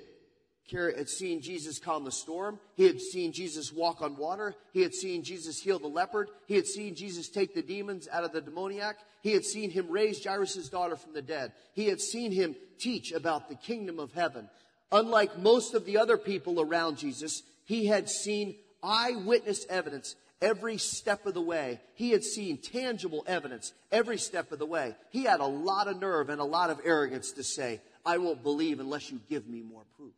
had 0.69 1.09
seen 1.09 1.41
Jesus 1.41 1.79
calm 1.79 2.05
the 2.05 2.11
storm. 2.11 2.59
He 2.75 2.85
had 2.85 3.01
seen 3.01 3.33
Jesus 3.33 3.73
walk 3.73 4.01
on 4.01 4.15
water. 4.15 4.55
He 4.71 4.81
had 4.81 4.93
seen 4.93 5.23
Jesus 5.23 5.61
heal 5.61 5.79
the 5.79 5.87
leopard. 5.87 6.29
He 6.47 6.55
had 6.55 6.65
seen 6.65 6.95
Jesus 6.95 7.29
take 7.29 7.53
the 7.53 7.61
demons 7.61 8.07
out 8.11 8.23
of 8.23 8.31
the 8.31 8.41
demoniac. 8.41 8.97
He 9.21 9.33
had 9.33 9.43
seen 9.43 9.69
him 9.69 9.89
raise 9.89 10.23
Jairus' 10.23 10.69
daughter 10.69 10.95
from 10.95 11.13
the 11.13 11.21
dead. 11.21 11.51
He 11.73 11.87
had 11.87 11.99
seen 11.99 12.31
him 12.31 12.55
teach 12.79 13.11
about 13.11 13.49
the 13.49 13.55
kingdom 13.55 13.99
of 13.99 14.13
heaven. 14.13 14.49
Unlike 14.91 15.39
most 15.39 15.73
of 15.73 15.85
the 15.85 15.97
other 15.97 16.17
people 16.17 16.61
around 16.61 16.97
Jesus, 16.97 17.43
he 17.65 17.87
had 17.87 18.09
seen 18.09 18.55
eyewitness 18.83 19.65
evidence 19.69 20.15
every 20.41 20.77
step 20.77 21.25
of 21.25 21.33
the 21.33 21.41
way. 21.41 21.79
He 21.95 22.11
had 22.11 22.23
seen 22.23 22.57
tangible 22.57 23.23
evidence 23.27 23.73
every 23.91 24.17
step 24.17 24.51
of 24.51 24.59
the 24.59 24.65
way. 24.65 24.95
He 25.11 25.23
had 25.23 25.39
a 25.39 25.45
lot 25.45 25.87
of 25.87 25.99
nerve 25.99 26.29
and 26.29 26.41
a 26.41 26.45
lot 26.45 26.69
of 26.69 26.81
arrogance 26.83 27.31
to 27.33 27.43
say, 27.43 27.81
I 28.05 28.17
won't 28.17 28.41
believe 28.41 28.79
unless 28.79 29.11
you 29.11 29.19
give 29.29 29.47
me 29.47 29.61
more 29.61 29.83
proof. 29.95 30.13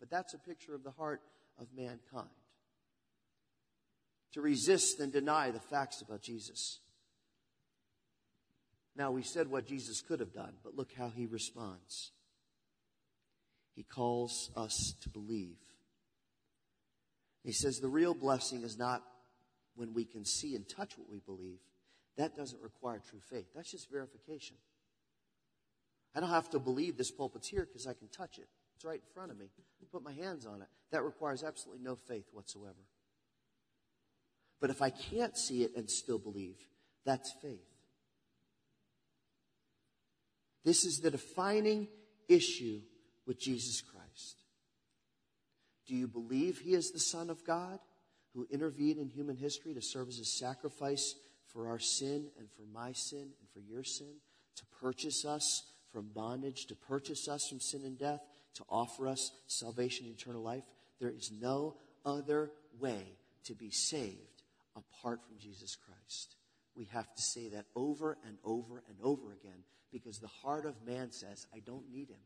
But 0.00 0.10
that's 0.10 0.34
a 0.34 0.38
picture 0.38 0.74
of 0.74 0.84
the 0.84 0.90
heart 0.92 1.20
of 1.58 1.66
mankind. 1.76 2.28
To 4.32 4.40
resist 4.40 5.00
and 5.00 5.12
deny 5.12 5.50
the 5.50 5.60
facts 5.60 6.02
about 6.02 6.22
Jesus. 6.22 6.80
Now, 8.94 9.12
we 9.12 9.22
said 9.22 9.48
what 9.48 9.66
Jesus 9.66 10.00
could 10.00 10.20
have 10.20 10.32
done, 10.32 10.54
but 10.62 10.74
look 10.74 10.92
how 10.96 11.08
he 11.08 11.26
responds. 11.26 12.12
He 13.74 13.84
calls 13.84 14.50
us 14.56 14.94
to 15.02 15.08
believe. 15.08 15.56
He 17.44 17.52
says 17.52 17.78
the 17.78 17.88
real 17.88 18.12
blessing 18.12 18.62
is 18.62 18.76
not 18.76 19.04
when 19.76 19.94
we 19.94 20.04
can 20.04 20.24
see 20.24 20.56
and 20.56 20.68
touch 20.68 20.98
what 20.98 21.08
we 21.08 21.20
believe. 21.20 21.60
That 22.16 22.34
doesn't 22.34 22.60
require 22.60 23.00
true 23.08 23.20
faith. 23.30 23.46
That's 23.54 23.70
just 23.70 23.90
verification. 23.90 24.56
I 26.14 26.20
don't 26.20 26.30
have 26.30 26.50
to 26.50 26.58
believe 26.58 26.96
this 26.96 27.12
pulpit's 27.12 27.46
here 27.46 27.64
because 27.64 27.86
I 27.86 27.92
can 27.92 28.08
touch 28.08 28.38
it. 28.38 28.48
It's 28.78 28.84
right 28.84 29.00
in 29.04 29.12
front 29.12 29.32
of 29.32 29.38
me. 29.40 29.46
Put 29.90 30.04
my 30.04 30.12
hands 30.12 30.46
on 30.46 30.62
it. 30.62 30.68
That 30.92 31.02
requires 31.02 31.42
absolutely 31.42 31.82
no 31.82 31.96
faith 31.96 32.26
whatsoever. 32.32 32.78
But 34.60 34.70
if 34.70 34.80
I 34.80 34.90
can't 34.90 35.36
see 35.36 35.64
it 35.64 35.72
and 35.76 35.90
still 35.90 36.18
believe, 36.18 36.54
that's 37.04 37.34
faith. 37.42 37.58
This 40.64 40.84
is 40.84 41.00
the 41.00 41.10
defining 41.10 41.88
issue 42.28 42.80
with 43.26 43.40
Jesus 43.40 43.80
Christ. 43.80 44.36
Do 45.88 45.96
you 45.96 46.06
believe 46.06 46.60
he 46.60 46.74
is 46.74 46.92
the 46.92 47.00
Son 47.00 47.30
of 47.30 47.44
God 47.44 47.80
who 48.32 48.46
intervened 48.48 48.98
in 48.98 49.08
human 49.08 49.36
history 49.36 49.74
to 49.74 49.82
serve 49.82 50.06
as 50.06 50.20
a 50.20 50.24
sacrifice 50.24 51.16
for 51.52 51.66
our 51.66 51.80
sin 51.80 52.28
and 52.38 52.48
for 52.52 52.62
my 52.72 52.92
sin 52.92 53.32
and 53.40 53.50
for 53.52 53.58
your 53.58 53.82
sin, 53.82 54.20
to 54.54 54.62
purchase 54.80 55.24
us 55.24 55.64
from 55.92 56.10
bondage, 56.14 56.66
to 56.66 56.76
purchase 56.76 57.26
us 57.26 57.48
from 57.48 57.58
sin 57.58 57.82
and 57.84 57.98
death, 57.98 58.20
to 58.54 58.64
offer 58.68 59.08
us 59.08 59.32
salvation 59.46 60.06
and 60.06 60.14
eternal 60.14 60.42
life? 60.42 60.64
There 61.00 61.10
is 61.10 61.30
no 61.30 61.76
other 62.04 62.50
way 62.78 63.02
to 63.44 63.54
be 63.54 63.70
saved 63.70 64.42
apart 64.76 65.20
from 65.26 65.38
Jesus 65.38 65.76
Christ. 65.76 66.36
We 66.74 66.86
have 66.92 67.12
to 67.14 67.22
say 67.22 67.48
that 67.48 67.66
over 67.74 68.16
and 68.26 68.38
over 68.44 68.82
and 68.88 68.96
over 69.02 69.32
again 69.32 69.64
because 69.92 70.18
the 70.18 70.28
heart 70.28 70.66
of 70.66 70.74
man 70.86 71.10
says, 71.10 71.46
I 71.54 71.60
don't 71.60 71.90
need 71.90 72.08
him. 72.08 72.20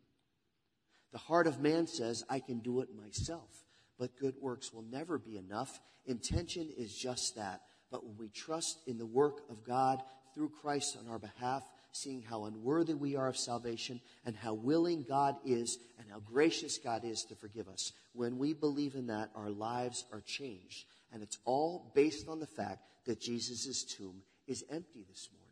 The 1.13 1.19
heart 1.19 1.47
of 1.47 1.61
man 1.61 1.87
says, 1.87 2.25
I 2.29 2.41
can 2.41 2.59
do 2.59 2.81
it 2.81 2.89
myself. 2.95 3.65
But 3.99 4.19
good 4.19 4.35
works 4.41 4.73
will 4.73 4.85
never 4.91 5.19
be 5.19 5.37
enough. 5.37 5.81
Intention 6.07 6.69
is 6.77 6.95
just 6.95 7.37
that. 7.37 7.63
But 7.91 8.05
when 8.05 8.17
we 8.17 8.29
trust 8.29 8.81
in 8.87 8.99
the 8.99 9.07
work 9.07 9.43
of 9.51 9.65
God 9.65 10.03
through 10.35 10.51
Christ 10.61 10.97
on 10.99 11.11
our 11.11 11.19
behalf, 11.19 11.63
seeing 11.93 12.23
how 12.23 12.47
unworthy 12.47 12.95
we 12.95 13.17
are 13.17 13.29
of 13.29 13.37
salvation 13.37 14.01
and 14.25 14.35
how 14.35 14.55
willing 14.55 15.05
God 15.09 15.37
is 15.45 15.79
and 15.99 16.11
how 16.11 16.19
gracious 16.21 16.79
God 16.79 17.05
is 17.05 17.25
to 17.25 17.37
forgive 17.37 17.69
us, 17.69 17.93
when 18.15 18.39
we 18.39 18.55
believe 18.55 18.95
in 18.95 19.07
that, 19.07 19.31
our 19.37 19.51
lives 19.51 20.05
are 20.13 20.23
changed. 20.23 20.87
And 21.13 21.23
it's 21.23 21.39
all 21.45 21.93
based 21.95 22.29
on 22.29 22.41
the 22.41 22.47
fact 22.47 22.81
that 23.05 23.21
Jesus' 23.21 23.85
tomb 23.85 24.23
is 24.47 24.65
empty 24.71 25.05
this 25.09 25.29
morning. 25.33 25.49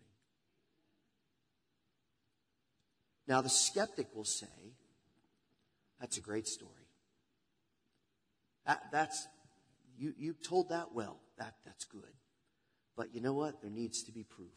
Now, 3.29 3.43
the 3.43 3.49
skeptic 3.49 4.09
will 4.15 4.25
say, 4.25 4.47
that's 6.01 6.17
a 6.17 6.23
great 6.23 6.49
story. 6.49 6.73
That, 8.67 8.83
that's, 8.91 9.29
you, 9.99 10.15
you 10.19 10.35
told 10.35 10.71
that 10.71 10.95
well. 10.95 11.19
That, 11.39 11.55
that's 11.65 11.85
good. 11.85 12.13
But 12.97 13.15
you 13.15 13.21
know 13.21 13.35
what? 13.35 13.61
There 13.61 13.71
needs 13.71 14.03
to 14.05 14.13
be 14.13 14.25
proof. 14.25 14.49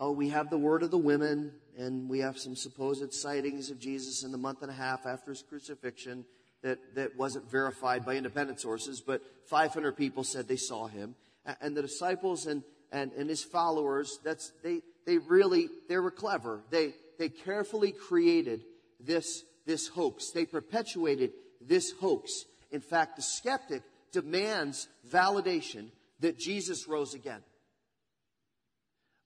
Oh, 0.00 0.12
we 0.12 0.28
have 0.28 0.48
the 0.48 0.58
word 0.58 0.84
of 0.84 0.92
the 0.92 0.98
women, 0.98 1.50
and 1.76 2.08
we 2.08 2.20
have 2.20 2.38
some 2.38 2.54
supposed 2.54 3.12
sightings 3.12 3.70
of 3.70 3.80
Jesus 3.80 4.22
in 4.22 4.30
the 4.30 4.38
month 4.38 4.62
and 4.62 4.70
a 4.70 4.74
half 4.74 5.06
after 5.06 5.32
his 5.32 5.42
crucifixion 5.42 6.24
that, 6.62 6.78
that 6.94 7.16
wasn't 7.16 7.50
verified 7.50 8.04
by 8.04 8.14
independent 8.14 8.60
sources, 8.60 9.00
but 9.00 9.22
500 9.46 9.96
people 9.96 10.22
said 10.22 10.46
they 10.46 10.56
saw 10.56 10.86
him. 10.86 11.16
And 11.60 11.76
the 11.76 11.82
disciples 11.82 12.46
and, 12.46 12.62
and, 12.92 13.10
and 13.12 13.28
his 13.28 13.42
followers, 13.42 14.20
that's, 14.22 14.52
they, 14.62 14.82
they 15.04 15.18
really, 15.18 15.68
they 15.88 15.96
were 15.96 16.12
clever. 16.12 16.60
They, 16.70 16.94
they 17.18 17.28
carefully 17.28 17.90
created 17.90 18.62
this, 19.00 19.42
this 19.66 19.88
hoax. 19.88 20.30
They 20.30 20.44
perpetuated 20.44 21.32
this 21.60 21.92
hoax. 22.00 22.44
In 22.70 22.80
fact, 22.80 23.16
the 23.16 23.22
skeptic 23.22 23.82
demands 24.12 24.86
validation 25.10 25.88
that 26.20 26.38
Jesus 26.38 26.86
rose 26.86 27.14
again. 27.14 27.40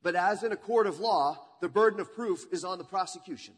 But 0.03 0.15
as 0.17 0.43
in 0.43 0.53
a 0.53 0.57
court 0.57 0.87
of 0.87 1.01
law, 1.01 1.39
the 1.61 1.69
burden 1.69 2.01
of 2.01 2.15
proof 2.15 2.45
is 2.51 2.65
on 2.65 2.79
the 2.79 2.85
prosecution. 2.85 3.55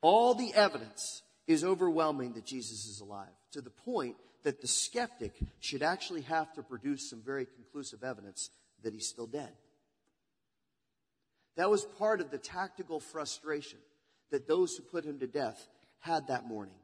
All 0.00 0.34
the 0.34 0.54
evidence 0.54 1.22
is 1.46 1.64
overwhelming 1.64 2.34
that 2.34 2.46
Jesus 2.46 2.86
is 2.86 3.00
alive 3.00 3.28
to 3.52 3.60
the 3.60 3.70
point 3.70 4.16
that 4.44 4.60
the 4.60 4.68
skeptic 4.68 5.32
should 5.58 5.82
actually 5.82 6.22
have 6.22 6.52
to 6.54 6.62
produce 6.62 7.10
some 7.10 7.20
very 7.20 7.46
conclusive 7.46 8.04
evidence 8.04 8.50
that 8.84 8.92
he's 8.92 9.08
still 9.08 9.26
dead. 9.26 9.50
That 11.56 11.70
was 11.70 11.84
part 11.98 12.20
of 12.20 12.30
the 12.30 12.38
tactical 12.38 13.00
frustration 13.00 13.78
that 14.30 14.46
those 14.46 14.76
who 14.76 14.82
put 14.84 15.04
him 15.04 15.18
to 15.20 15.26
death 15.26 15.66
had 16.00 16.28
that 16.28 16.46
morning. 16.46 16.74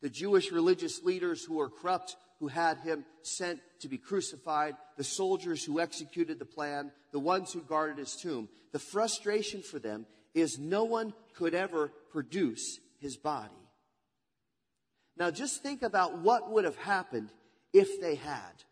The 0.00 0.08
Jewish 0.08 0.50
religious 0.50 1.02
leaders 1.02 1.44
who 1.44 1.54
were 1.54 1.68
corrupt, 1.68 2.16
who 2.42 2.48
had 2.48 2.78
him 2.78 3.04
sent 3.22 3.60
to 3.78 3.88
be 3.88 3.96
crucified, 3.96 4.74
the 4.96 5.04
soldiers 5.04 5.64
who 5.64 5.78
executed 5.78 6.40
the 6.40 6.44
plan, 6.44 6.90
the 7.12 7.20
ones 7.20 7.52
who 7.52 7.60
guarded 7.60 7.98
his 7.98 8.16
tomb. 8.16 8.48
The 8.72 8.80
frustration 8.80 9.62
for 9.62 9.78
them 9.78 10.06
is 10.34 10.58
no 10.58 10.82
one 10.82 11.14
could 11.36 11.54
ever 11.54 11.92
produce 12.10 12.80
his 12.98 13.16
body. 13.16 13.54
Now 15.16 15.30
just 15.30 15.62
think 15.62 15.84
about 15.84 16.18
what 16.18 16.50
would 16.50 16.64
have 16.64 16.76
happened 16.78 17.30
if 17.72 18.00
they 18.00 18.16
had. 18.16 18.64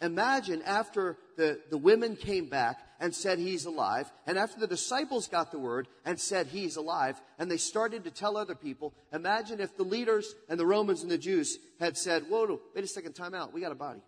Imagine 0.00 0.62
after 0.62 1.18
the, 1.36 1.58
the 1.70 1.78
women 1.78 2.14
came 2.14 2.48
back 2.48 2.78
and 3.00 3.14
said 3.14 3.38
he's 3.38 3.66
alive, 3.66 4.10
and 4.26 4.38
after 4.38 4.58
the 4.58 4.66
disciples 4.66 5.28
got 5.28 5.50
the 5.50 5.58
word 5.58 5.88
and 6.04 6.18
said 6.18 6.46
he's 6.46 6.76
alive, 6.76 7.20
and 7.38 7.50
they 7.50 7.56
started 7.56 8.04
to 8.04 8.10
tell 8.10 8.36
other 8.36 8.54
people, 8.54 8.94
imagine 9.12 9.60
if 9.60 9.76
the 9.76 9.82
leaders 9.82 10.34
and 10.48 10.58
the 10.58 10.66
Romans 10.66 11.02
and 11.02 11.10
the 11.10 11.18
Jews 11.18 11.58
had 11.80 11.96
said, 11.96 12.24
whoa, 12.28 12.60
wait 12.74 12.84
a 12.84 12.88
second, 12.88 13.14
time 13.14 13.34
out, 13.34 13.52
we 13.52 13.60
got 13.60 13.72
a 13.72 13.76
body. 13.76 14.00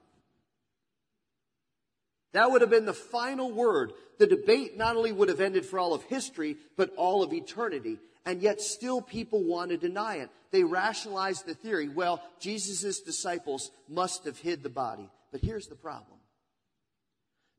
That 2.32 2.50
would 2.50 2.60
have 2.60 2.70
been 2.70 2.86
the 2.86 2.92
final 2.92 3.50
word. 3.50 3.92
The 4.18 4.26
debate 4.26 4.76
not 4.76 4.96
only 4.96 5.12
would 5.12 5.28
have 5.28 5.40
ended 5.40 5.64
for 5.64 5.78
all 5.78 5.94
of 5.94 6.02
history, 6.04 6.56
but 6.76 6.92
all 6.96 7.22
of 7.22 7.32
eternity. 7.32 7.98
And 8.26 8.42
yet 8.42 8.60
still 8.60 9.00
people 9.00 9.42
want 9.42 9.70
to 9.70 9.78
deny 9.78 10.16
it. 10.16 10.28
They 10.50 10.62
rationalize 10.62 11.42
the 11.42 11.54
theory, 11.54 11.88
well, 11.88 12.22
Jesus' 12.38 13.00
disciples 13.00 13.70
must 13.88 14.24
have 14.24 14.38
hid 14.38 14.62
the 14.62 14.68
body. 14.68 15.08
But 15.32 15.40
here's 15.40 15.68
the 15.68 15.74
problem. 15.74 16.17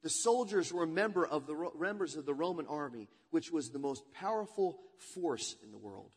The 0.03 0.09
soldiers 0.09 0.71
were 0.71 0.85
member 0.85 1.25
of 1.25 1.45
the 1.45 1.71
members 1.79 2.15
of 2.15 2.25
the 2.25 2.33
Roman 2.33 2.67
army, 2.67 3.09
which 3.31 3.51
was 3.51 3.69
the 3.69 3.79
most 3.79 4.03
powerful 4.13 4.79
force 5.13 5.55
in 5.63 5.71
the 5.71 5.77
world. 5.77 6.11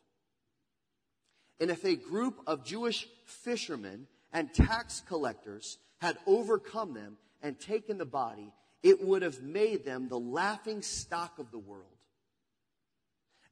And 1.59 1.69
if 1.69 1.83
a 1.85 1.95
group 1.95 2.39
of 2.47 2.65
Jewish 2.65 3.07
fishermen 3.25 4.07
and 4.31 4.53
tax 4.53 5.01
collectors 5.07 5.77
had 5.99 6.17
overcome 6.25 6.93
them 6.93 7.17
and 7.41 7.59
taken 7.59 7.97
the 7.97 8.05
body, 8.05 8.53
it 8.81 9.01
would 9.01 9.21
have 9.21 9.41
made 9.41 9.85
them 9.85 10.07
the 10.07 10.19
laughing 10.19 10.81
stock 10.81 11.39
of 11.39 11.51
the 11.51 11.59
world. 11.59 11.85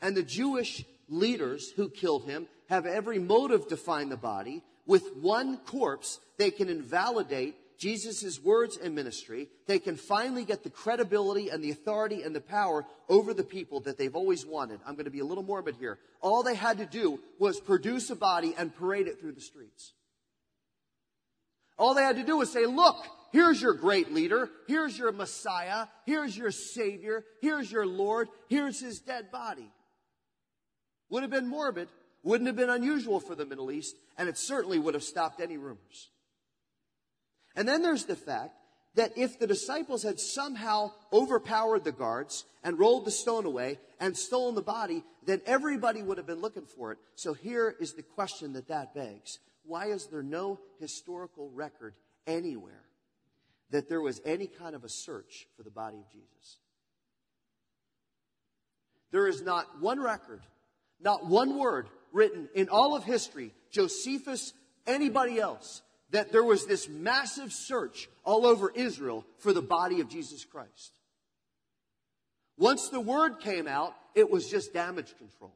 And 0.02 0.16
the 0.16 0.24
Jewish 0.24 0.84
leaders 1.08 1.72
who 1.76 1.90
killed 1.90 2.26
him 2.26 2.48
have 2.70 2.86
every 2.86 3.20
motive 3.20 3.68
to 3.68 3.78
find 3.78 4.12
the 4.12 4.18
body. 4.18 4.64
With 4.86 5.16
one 5.18 5.58
corpse, 5.58 6.20
they 6.38 6.52
can 6.52 6.70
invalidate 6.70 7.56
Jesus' 7.82 8.40
words 8.40 8.78
and 8.78 8.94
ministry, 8.94 9.50
they 9.66 9.80
can 9.80 9.96
finally 9.96 10.46
get 10.46 10.64
the 10.64 10.70
credibility 10.70 11.50
and 11.50 11.64
the 11.64 11.72
authority 11.72 12.22
and 12.22 12.36
the 12.36 12.40
power 12.40 12.86
over 13.10 13.34
the 13.34 13.44
people 13.44 13.80
that 13.82 13.98
they've 13.98 14.16
always 14.16 14.46
wanted. 14.46 14.80
I'm 14.86 14.94
going 14.94 15.06
to 15.06 15.12
be 15.12 15.22
a 15.22 15.26
little 15.26 15.44
morbid 15.44 15.78
here. 15.78 15.98
All 16.22 16.44
they 16.44 16.54
had 16.54 16.78
to 16.78 16.86
do 16.86 17.20
was 17.40 17.60
produce 17.60 18.12
a 18.12 18.16
body 18.16 18.54
and 18.56 18.76
parade 18.76 19.08
it 19.08 19.20
through 19.20 19.32
the 19.32 19.42
streets. 19.42 19.94
All 21.76 21.96
they 21.96 22.04
had 22.04 22.18
to 22.18 22.24
do 22.24 22.38
was 22.38 22.52
say, 22.52 22.68
look, 22.68 22.98
here's 23.32 23.60
your 23.60 23.74
great 23.74 24.14
leader. 24.14 24.48
Here's 24.68 24.96
your 24.96 25.12
Messiah. 25.12 25.88
Here's 26.06 26.38
your 26.38 26.52
Savior. 26.52 27.26
Here's 27.42 27.72
your 27.72 27.88
Lord. 27.88 28.28
Here's 28.48 28.80
his 28.80 29.00
dead 29.00 29.32
body. 29.32 29.72
Would 31.10 31.24
have 31.24 31.32
been 31.32 31.48
morbid. 31.48 31.88
Wouldn't 32.22 32.46
have 32.46 32.56
been 32.56 32.70
unusual 32.70 33.20
for 33.20 33.34
the 33.34 33.48
Middle 33.48 33.72
East. 33.72 33.96
And 34.20 34.30
it 34.30 34.38
certainly 34.38 34.78
would 34.78 34.94
have 34.94 35.02
stopped 35.02 35.42
any 35.42 35.58
rumors. 35.58 36.12
And 37.56 37.68
then 37.68 37.82
there's 37.82 38.06
the 38.06 38.16
fact 38.16 38.54
that 38.96 39.18
if 39.18 39.40
the 39.40 39.48
disciples 39.48 40.04
had 40.04 40.20
somehow 40.20 40.92
overpowered 41.14 41.84
the 41.84 41.92
guards 41.92 42.46
and 42.64 42.78
rolled 42.78 43.06
the 43.06 43.12
stone 43.12 43.46
away 43.46 43.80
and 44.00 44.18
stolen 44.18 44.56
the 44.56 44.62
body, 44.62 45.04
then 45.26 45.42
everybody 45.46 46.02
would 46.02 46.18
have 46.18 46.28
been 46.28 46.42
looking 46.42 46.66
for 46.66 46.92
it. 46.92 46.98
So 47.16 47.34
here 47.34 47.74
is 47.80 47.94
the 47.94 48.04
question 48.04 48.54
that 48.54 48.68
that 48.68 48.94
begs. 48.94 49.40
Why 49.64 49.88
is 49.88 50.08
there 50.08 50.24
no 50.24 50.60
historical 50.80 51.50
record 51.52 51.94
anywhere 52.28 52.84
that 53.70 53.88
there 53.88 54.02
was 54.02 54.20
any 54.26 54.48
kind 54.48 54.76
of 54.76 54.84
a 54.84 54.90
search 54.90 55.48
for 55.56 55.64
the 55.64 55.72
body 55.72 55.98
of 55.98 56.12
Jesus? 56.12 56.58
There 59.12 59.28
is 59.28 59.42
not 59.42 59.82
one 59.82 60.00
record, 60.02 60.42
not 61.00 61.26
one 61.26 61.58
word 61.58 61.88
written 62.12 62.50
in 62.56 62.70
all 62.70 62.96
of 62.96 63.04
history, 63.04 63.54
Josephus, 63.72 64.54
anybody 64.88 65.40
else, 65.40 65.82
that 66.12 66.32
there 66.32 66.44
was 66.44 66.66
this 66.66 66.88
massive 66.88 67.52
search 67.52 68.10
all 68.24 68.46
over 68.46 68.72
Israel 68.74 69.26
for 69.40 69.54
the 69.54 69.62
body 69.62 70.02
of 70.02 70.10
Jesus 70.10 70.46
Christ. 70.46 70.92
Once 72.58 72.90
the 72.90 73.00
word 73.00 73.40
came 73.40 73.68
out, 73.68 73.96
it 74.14 74.30
was 74.30 74.50
just 74.50 74.74
damage 74.74 75.18
control. 75.18 75.54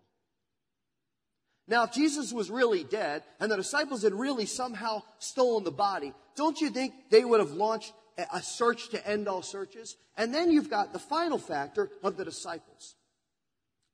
Now, 1.68 1.84
if 1.84 1.92
Jesus 1.94 2.32
was 2.32 2.50
really 2.50 2.84
dead 2.84 3.24
and 3.40 3.52
the 3.52 3.58
disciples 3.58 4.04
had 4.04 4.14
really 4.14 4.46
somehow 4.46 5.02
stolen 5.20 5.64
the 5.64 5.72
body, 5.72 6.14
don't 6.36 6.60
you 6.62 6.70
think 6.70 6.94
they 7.10 7.26
would 7.26 7.40
have 7.40 7.52
launched 7.52 7.94
a 8.32 8.42
search 8.42 8.90
to 8.90 9.08
end 9.08 9.28
all 9.28 9.42
searches? 9.42 9.98
And 10.16 10.34
then 10.34 10.52
you've 10.52 10.70
got 10.70 10.94
the 10.94 11.00
final 11.00 11.38
factor 11.38 11.90
of 12.04 12.18
the 12.18 12.26
disciples. 12.26 12.96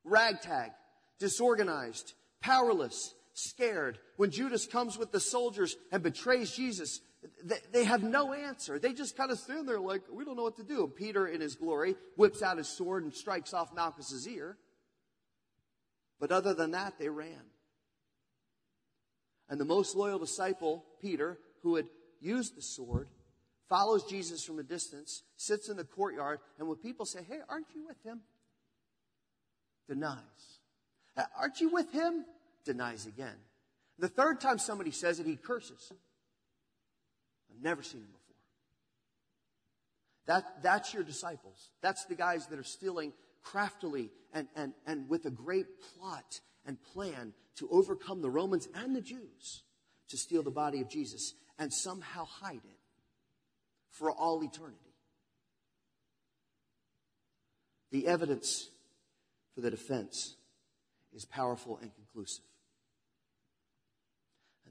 Ragtag, 0.04 0.70
disorganized, 1.18 2.12
powerless, 2.40 3.14
scared. 3.34 3.98
When 4.16 4.30
Judas 4.30 4.66
comes 4.66 4.98
with 4.98 5.12
the 5.12 5.20
soldiers 5.20 5.76
and 5.90 6.02
betrays 6.02 6.52
Jesus, 6.52 7.00
they, 7.72 7.84
have 7.84 8.02
no 8.02 8.32
answer. 8.32 8.78
They 8.78 8.92
just 8.92 9.16
kind 9.16 9.30
of 9.30 9.38
stand 9.38 9.68
there 9.68 9.78
like, 9.78 10.02
we 10.10 10.24
don't 10.24 10.36
know 10.36 10.42
what 10.42 10.56
to 10.56 10.64
do. 10.64 10.84
And 10.84 10.94
Peter, 10.94 11.26
in 11.26 11.40
his 11.40 11.54
glory, 11.54 11.94
whips 12.16 12.42
out 12.42 12.58
his 12.58 12.68
sword 12.68 13.04
and 13.04 13.14
strikes 13.14 13.54
off 13.54 13.74
Malchus's 13.74 14.26
ear. 14.26 14.56
But 16.18 16.32
other 16.32 16.54
than 16.54 16.72
that, 16.72 16.98
they 16.98 17.08
ran. 17.08 17.42
And 19.48 19.60
the 19.60 19.64
most 19.64 19.94
loyal 19.94 20.18
disciple, 20.18 20.84
Peter, 21.00 21.38
who 21.62 21.76
had 21.76 21.86
used 22.20 22.56
the 22.56 22.62
sword, 22.62 23.08
follows 23.68 24.04
Jesus 24.04 24.44
from 24.44 24.58
a 24.58 24.62
distance, 24.62 25.22
sits 25.36 25.68
in 25.68 25.76
the 25.76 25.84
courtyard, 25.84 26.40
and 26.58 26.68
when 26.68 26.76
people 26.76 27.06
say, 27.06 27.20
Hey, 27.28 27.38
aren't 27.48 27.66
you 27.74 27.84
with 27.86 28.02
him? 28.04 28.20
Denies. 29.88 30.60
Aren't 31.38 31.60
you 31.60 31.70
with 31.70 31.90
him? 31.92 32.24
Denies 32.64 33.06
again. 33.06 33.36
The 33.98 34.08
third 34.08 34.40
time 34.40 34.58
somebody 34.58 34.90
says 34.90 35.20
it, 35.20 35.26
he 35.26 35.36
curses. 35.36 35.92
I've 37.50 37.62
never 37.62 37.82
seen 37.82 38.00
him 38.00 38.08
before. 38.08 38.22
That, 40.26 40.62
that's 40.62 40.94
your 40.94 41.02
disciples. 41.02 41.70
That's 41.82 42.04
the 42.06 42.14
guys 42.14 42.46
that 42.46 42.58
are 42.58 42.64
stealing 42.64 43.12
craftily 43.42 44.10
and, 44.32 44.48
and, 44.56 44.72
and 44.86 45.08
with 45.08 45.26
a 45.26 45.30
great 45.30 45.66
plot 45.80 46.40
and 46.64 46.82
plan 46.82 47.32
to 47.56 47.68
overcome 47.70 48.22
the 48.22 48.30
Romans 48.30 48.68
and 48.74 48.94
the 48.94 49.00
Jews 49.00 49.62
to 50.08 50.16
steal 50.16 50.42
the 50.42 50.50
body 50.50 50.80
of 50.80 50.88
Jesus 50.88 51.34
and 51.58 51.72
somehow 51.72 52.24
hide 52.24 52.64
it 52.64 52.78
for 53.90 54.10
all 54.10 54.42
eternity. 54.42 54.78
The 57.90 58.06
evidence 58.06 58.70
for 59.54 59.60
the 59.60 59.70
defense 59.70 60.36
is 61.12 61.24
powerful 61.24 61.78
and 61.82 61.94
conclusive. 61.94 62.44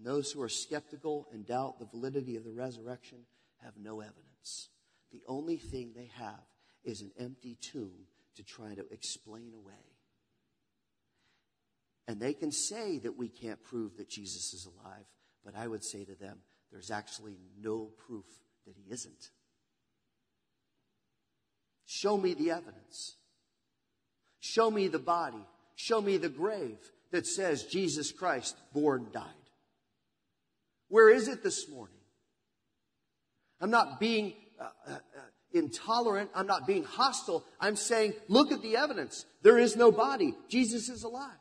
And 0.02 0.10
those 0.10 0.32
who 0.32 0.42
are 0.42 0.50
skeptical 0.50 1.28
and 1.32 1.46
doubt 1.46 1.78
the 1.78 1.86
validity 1.86 2.36
of 2.36 2.44
the 2.44 2.52
resurrection 2.52 3.20
have 3.64 3.74
no 3.78 4.00
evidence. 4.00 4.70
The 5.12 5.22
only 5.28 5.58
thing 5.58 5.92
they 5.96 6.10
have 6.18 6.42
is 6.84 7.02
an 7.02 7.12
empty 7.20 7.56
tomb 7.62 8.08
to 8.36 8.44
try 8.44 8.74
to 8.74 8.84
explain 8.90 9.54
away. 9.54 9.76
And 12.08 12.20
they 12.20 12.34
can 12.34 12.52
say 12.52 12.98
that 12.98 13.16
we 13.16 13.30
can't 13.30 13.62
prove 13.62 13.98
that 13.98 14.10
Jesus 14.10 14.56
is 14.56 14.66
alive, 14.66 15.06
but 15.46 15.56
I 15.56 15.68
would 15.68 15.84
say 15.84 16.04
to 16.04 16.16
them, 16.16 16.40
there's 16.72 16.90
actually 16.90 17.38
no 17.62 17.92
proof 18.08 18.26
that 18.66 18.76
he 18.76 18.92
isn't. 18.92 19.30
Show 21.86 22.18
me 22.18 22.34
the 22.34 22.50
evidence. 22.50 23.18
Show 24.40 24.72
me 24.72 24.88
the 24.88 24.98
body. 24.98 25.46
Show 25.76 26.02
me 26.02 26.18
the 26.18 26.28
grave 26.28 26.80
that 27.12 27.28
says 27.28 27.66
Jesus 27.66 28.12
Christ 28.12 28.58
born 28.74 29.06
died. 29.14 29.28
Where 30.92 31.10
is 31.10 31.30
it 31.30 31.42
this 31.42 31.70
morning? 31.70 31.96
I'm 33.62 33.72
not 33.72 33.98
being 33.98 34.34
uh, 34.60 34.66
uh, 34.86 34.92
uh, 34.92 34.98
intolerant. 35.54 36.30
I'm 36.36 36.48
not 36.48 36.68
being 36.68 36.84
hostile. 36.84 37.46
I'm 37.62 37.78
saying, 37.78 38.14
look 38.28 38.52
at 38.52 38.62
the 38.62 38.76
evidence. 38.76 39.26
There 39.42 39.58
is 39.58 39.78
no 39.78 39.94
body. 39.94 40.36
Jesus 40.50 40.90
is 40.90 41.04
alive. 41.04 41.41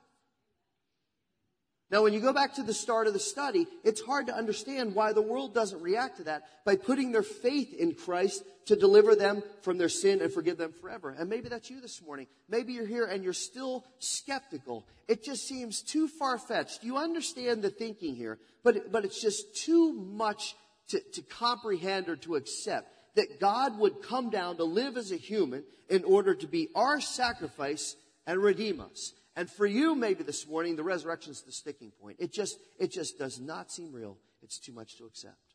Now, 1.90 2.04
when 2.04 2.12
you 2.12 2.20
go 2.20 2.32
back 2.32 2.54
to 2.54 2.62
the 2.62 2.72
start 2.72 3.08
of 3.08 3.14
the 3.14 3.18
study, 3.18 3.66
it's 3.82 4.00
hard 4.00 4.28
to 4.28 4.34
understand 4.34 4.94
why 4.94 5.12
the 5.12 5.22
world 5.22 5.54
doesn't 5.54 5.82
react 5.82 6.18
to 6.18 6.24
that 6.24 6.44
by 6.64 6.76
putting 6.76 7.10
their 7.10 7.24
faith 7.24 7.74
in 7.74 7.94
Christ 7.94 8.44
to 8.66 8.76
deliver 8.76 9.16
them 9.16 9.42
from 9.62 9.76
their 9.76 9.88
sin 9.88 10.22
and 10.22 10.32
forgive 10.32 10.56
them 10.56 10.72
forever. 10.72 11.10
And 11.10 11.28
maybe 11.28 11.48
that's 11.48 11.68
you 11.68 11.80
this 11.80 12.00
morning. 12.00 12.28
Maybe 12.48 12.74
you're 12.74 12.86
here 12.86 13.06
and 13.06 13.24
you're 13.24 13.32
still 13.32 13.84
skeptical. 13.98 14.86
It 15.08 15.24
just 15.24 15.48
seems 15.48 15.82
too 15.82 16.06
far 16.06 16.38
fetched. 16.38 16.84
You 16.84 16.96
understand 16.96 17.62
the 17.62 17.70
thinking 17.70 18.14
here, 18.14 18.38
but, 18.62 18.92
but 18.92 19.04
it's 19.04 19.20
just 19.20 19.56
too 19.56 19.92
much 19.92 20.54
to, 20.90 21.00
to 21.14 21.22
comprehend 21.22 22.08
or 22.08 22.16
to 22.16 22.36
accept 22.36 22.94
that 23.16 23.40
God 23.40 23.78
would 23.80 24.02
come 24.02 24.30
down 24.30 24.56
to 24.58 24.64
live 24.64 24.96
as 24.96 25.10
a 25.10 25.16
human 25.16 25.64
in 25.88 26.04
order 26.04 26.34
to 26.36 26.46
be 26.46 26.68
our 26.76 27.00
sacrifice 27.00 27.96
and 28.26 28.40
redeem 28.40 28.80
us. 28.80 29.12
And 29.40 29.48
for 29.48 29.64
you, 29.64 29.94
maybe 29.94 30.22
this 30.22 30.46
morning, 30.46 30.76
the 30.76 30.84
resurrection 30.84 31.30
is 31.32 31.40
the 31.40 31.50
sticking 31.50 31.92
point. 31.92 32.18
It 32.20 32.30
just, 32.30 32.58
it 32.78 32.92
just 32.92 33.18
does 33.18 33.40
not 33.40 33.72
seem 33.72 33.90
real. 33.90 34.18
It's 34.42 34.58
too 34.58 34.74
much 34.74 34.98
to 34.98 35.06
accept. 35.06 35.54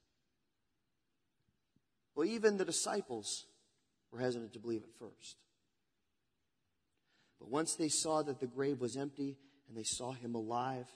Well, 2.15 2.25
even 2.25 2.57
the 2.57 2.65
disciples 2.65 3.45
were 4.11 4.17
hesitant 4.17 4.53
to 4.53 4.59
believe 4.59 4.81
at 4.81 4.97
first. 4.97 5.37
But 7.39 7.51
once 7.51 7.75
they 7.75 7.89
saw 7.89 8.23
that 8.23 8.39
the 8.39 8.47
grave 8.47 8.81
was 8.81 8.97
empty 8.97 9.37
and 9.67 9.77
they 9.77 9.83
saw 9.83 10.13
him 10.13 10.33
alive, 10.33 10.87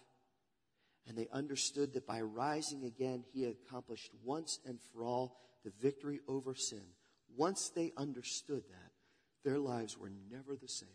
and 1.08 1.16
they 1.16 1.28
understood 1.32 1.94
that 1.94 2.08
by 2.08 2.22
rising 2.22 2.86
again, 2.86 3.24
he 3.32 3.46
accomplished 3.46 4.10
once 4.24 4.58
and 4.66 4.80
for 4.92 5.04
all 5.04 5.38
the 5.64 5.74
victory 5.80 6.22
over 6.28 6.56
sin. 6.56 6.82
Once 7.38 7.70
they 7.70 7.94
understood 7.98 8.64
that, 8.68 8.92
their 9.44 9.60
lives 9.60 9.96
were 9.96 10.12
never 10.32 10.56
the 10.56 10.68
same 10.68 10.90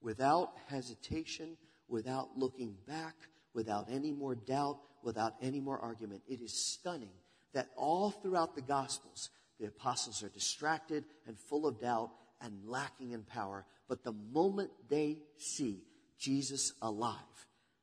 without 0.00 0.52
hesitation, 0.68 1.56
without 1.88 2.36
looking 2.36 2.76
back, 2.86 3.14
without 3.54 3.86
any 3.90 4.12
more 4.12 4.34
doubt, 4.34 4.78
without 5.02 5.34
any 5.40 5.60
more 5.60 5.78
argument. 5.78 6.22
It 6.28 6.40
is 6.40 6.52
stunning 6.52 7.12
that 7.54 7.68
all 7.76 8.10
throughout 8.10 8.54
the 8.54 8.62
Gospels, 8.62 9.30
the 9.58 9.66
apostles 9.66 10.22
are 10.22 10.28
distracted 10.28 11.04
and 11.26 11.38
full 11.38 11.66
of 11.66 11.80
doubt 11.80 12.10
and 12.40 12.64
lacking 12.64 13.12
in 13.12 13.22
power. 13.22 13.64
But 13.88 14.04
the 14.04 14.12
moment 14.12 14.70
they 14.88 15.18
see 15.38 15.82
Jesus 16.18 16.72
alive, 16.82 17.14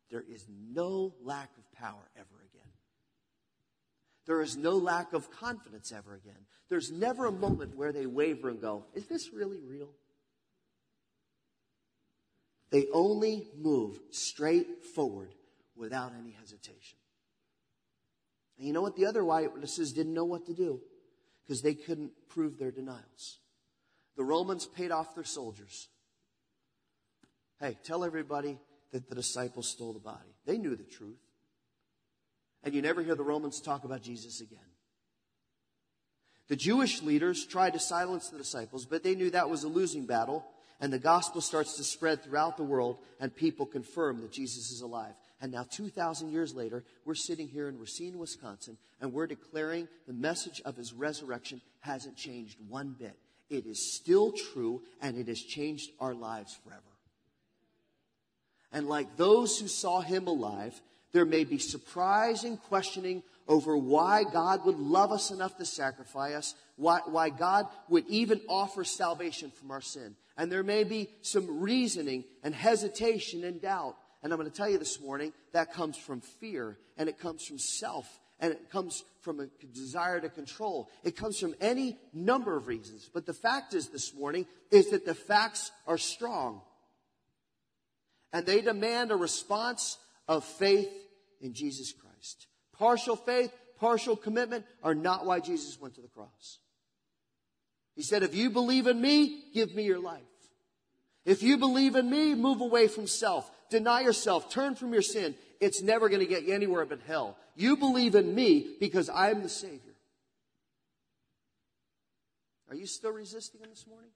there 0.10 0.24
is 0.30 0.46
no 0.50 1.16
lack 1.22 1.50
of 1.58 1.72
power 1.74 2.10
ever 2.16 2.44
again. 2.52 2.72
There 4.26 4.42
is 4.42 4.56
no 4.56 4.78
lack 4.78 5.14
of 5.14 5.30
confidence 5.32 5.92
ever 5.92 6.16
again. 6.16 6.46
There's 6.70 6.92
never 6.92 7.26
a 7.26 7.32
moment 7.32 7.76
where 7.76 7.92
they 7.92 8.06
waver 8.06 8.50
and 8.50 8.62
go, 8.62 8.86
Is 8.94 9.06
this 9.08 9.34
really 9.34 9.60
real? 9.60 9.90
They 12.76 12.88
only 12.92 13.48
move 13.58 14.02
straight 14.12 14.84
forward 14.84 15.34
without 15.78 16.12
any 16.20 16.32
hesitation. 16.32 16.98
And 18.58 18.68
you 18.68 18.74
know 18.74 18.82
what? 18.82 18.98
The 18.98 19.06
other 19.06 19.24
eyewitnesses 19.32 19.94
didn't 19.94 20.14
know 20.14 20.26
what 20.26 20.48
to 20.48 20.54
do 20.54 20.82
because 21.42 21.62
they 21.62 21.74
couldn't 21.74 22.12
prove 22.28 22.60
their 22.60 22.72
denials. 22.72 23.40
The 24.18 24.26
Romans 24.26 24.66
paid 24.66 24.92
off 24.92 25.16
their 25.16 25.24
soldiers. 25.24 25.88
Hey, 27.62 27.78
tell 27.86 28.04
everybody 28.04 28.60
that 28.92 29.08
the 29.08 29.16
disciples 29.16 29.70
stole 29.70 29.94
the 29.94 30.00
body. 30.00 30.36
They 30.46 30.58
knew 30.58 30.76
the 30.76 30.84
truth. 30.84 31.24
And 32.62 32.76
you 32.76 32.82
never 32.82 33.02
hear 33.02 33.16
the 33.16 33.24
Romans 33.24 33.62
talk 33.62 33.86
about 33.86 34.02
Jesus 34.02 34.42
again. 34.42 34.60
The 36.50 36.58
Jewish 36.58 37.02
leaders 37.02 37.46
tried 37.46 37.72
to 37.72 37.80
silence 37.80 38.28
the 38.28 38.38
disciples, 38.38 38.86
but 38.86 39.02
they 39.02 39.16
knew 39.16 39.30
that 39.30 39.50
was 39.50 39.64
a 39.64 39.70
losing 39.70 40.06
battle 40.06 40.46
and 40.80 40.92
the 40.92 41.00
gospel 41.00 41.42
starts 41.42 41.78
to 41.78 41.84
spread 41.84 42.24
throughout 42.24 42.58
the 42.58 42.64
world, 42.64 42.98
and 43.20 43.36
people 43.36 43.66
confirm 43.66 44.22
that 44.22 44.32
Jesus 44.32 44.72
is 44.72 44.82
alive. 44.82 45.14
And 45.42 45.52
now, 45.52 45.66
2,000 45.70 46.32
years 46.32 46.54
later, 46.54 46.84
we're 47.06 47.16
sitting 47.16 47.48
here 47.48 47.68
in 47.68 47.80
Racine, 47.80 48.18
Wisconsin, 48.18 48.78
and 49.02 49.14
we're 49.14 49.28
declaring 49.28 49.88
the 50.08 50.14
message 50.14 50.62
of 50.66 50.76
his 50.76 50.94
resurrection 50.94 51.62
hasn't 51.82 52.16
changed 52.16 52.58
one 52.68 52.96
bit. 52.98 53.16
It 53.50 53.66
is 53.66 53.94
still 53.96 54.32
true, 54.32 54.82
and 55.02 55.18
it 55.18 55.28
has 55.28 55.42
changed 55.42 55.92
our 56.00 56.14
lives 56.14 56.58
forever. 56.64 56.82
And 58.72 58.88
like 58.88 59.18
those 59.18 59.60
who 59.60 59.68
saw 59.68 60.02
him 60.02 60.28
alive, 60.28 60.80
there 61.12 61.26
may 61.26 61.44
be 61.44 61.60
surprise 61.60 62.44
and 62.44 62.62
questioning 62.62 63.24
over 63.48 63.78
why 63.78 64.24
God 64.24 64.66
would 64.66 64.80
love 64.80 65.12
us 65.12 65.32
enough 65.32 65.58
to 65.58 65.66
sacrifice 65.66 66.34
us, 66.34 66.56
why, 66.76 67.00
why 67.06 67.30
God 67.30 67.68
would 67.90 68.06
even 68.08 68.42
offer 68.50 68.84
salvation 68.84 69.52
from 69.52 69.72
our 69.72 69.82
sin. 69.82 70.16
And 70.38 70.52
there 70.52 70.64
may 70.64 70.84
be 70.84 71.10
some 71.22 71.60
reasoning 71.60 72.26
and 72.44 72.54
hesitation 72.54 73.44
and 73.44 73.62
doubt. 73.62 73.96
And 74.24 74.34
I'm 74.34 74.40
going 74.40 74.50
to 74.50 74.56
tell 74.56 74.70
you 74.70 74.78
this 74.78 75.00
morning 75.00 75.34
that 75.54 75.74
comes 75.74 75.98
from 75.98 76.22
fear 76.22 76.78
and 76.98 77.08
it 77.08 77.20
comes 77.20 77.46
from 77.46 77.60
self 77.60 78.08
and 78.40 78.52
it 78.52 78.70
comes 78.70 79.04
from 79.22 79.40
a 79.40 79.48
desire 79.74 80.20
to 80.20 80.30
control. 80.30 80.90
It 81.04 81.16
comes 81.16 81.40
from 81.40 81.56
any 81.62 81.98
number 82.14 82.58
of 82.58 82.68
reasons. 82.68 83.10
But 83.14 83.26
the 83.26 83.34
fact 83.34 83.74
is 83.74 83.90
this 83.90 84.14
morning 84.14 84.46
is 84.72 84.90
that 84.90 85.06
the 85.06 85.16
facts 85.16 85.72
are 85.88 85.98
strong. 85.98 86.62
And 88.34 88.46
they 88.46 88.62
demand 88.62 89.12
a 89.12 89.16
response 89.16 89.98
of 90.28 90.44
faith 90.44 90.92
in 91.40 91.54
Jesus 91.54 91.94
Christ. 91.94 92.48
Partial 92.78 93.16
faith, 93.16 93.52
partial 93.80 94.16
commitment 94.16 94.66
are 94.84 94.96
not 94.96 95.26
why 95.26 95.40
Jesus 95.40 95.80
went 95.80 95.96
to 95.96 96.02
the 96.02 96.08
cross. 96.08 96.60
He 97.96 98.02
said, 98.02 98.24
if 98.24 98.36
you 98.36 98.50
believe 98.50 98.88
in 98.88 99.00
me, 99.00 99.44
give 99.54 99.74
me 99.74 99.84
your 99.84 100.00
life. 100.00 100.22
If 101.24 101.42
you 101.42 101.58
believe 101.58 101.96
in 101.96 102.10
me, 102.10 102.36
move 102.36 102.62
away 102.62 102.88
from 102.88 103.08
self. 103.08 103.50
Deny 103.70 104.02
yourself. 104.02 104.52
Turn 104.52 104.76
from 104.76 104.94
your 104.94 105.02
sin. 105.02 105.36
It's 105.60 105.82
never 105.82 106.10
going 106.10 106.20
to 106.20 106.28
get 106.28 106.44
you 106.44 106.54
anywhere 106.54 106.86
but 106.86 107.00
hell. 107.08 107.38
You 107.56 107.78
believe 107.78 108.16
in 108.16 108.36
me 108.36 108.76
because 108.80 109.10
I'm 109.10 109.42
the 109.42 109.50
Savior. 109.50 109.80
Are 112.70 112.76
you 112.76 112.86
still 112.86 113.12
resisting 113.12 113.62
him 113.62 113.70
this 113.70 113.86
morning? 113.88 114.12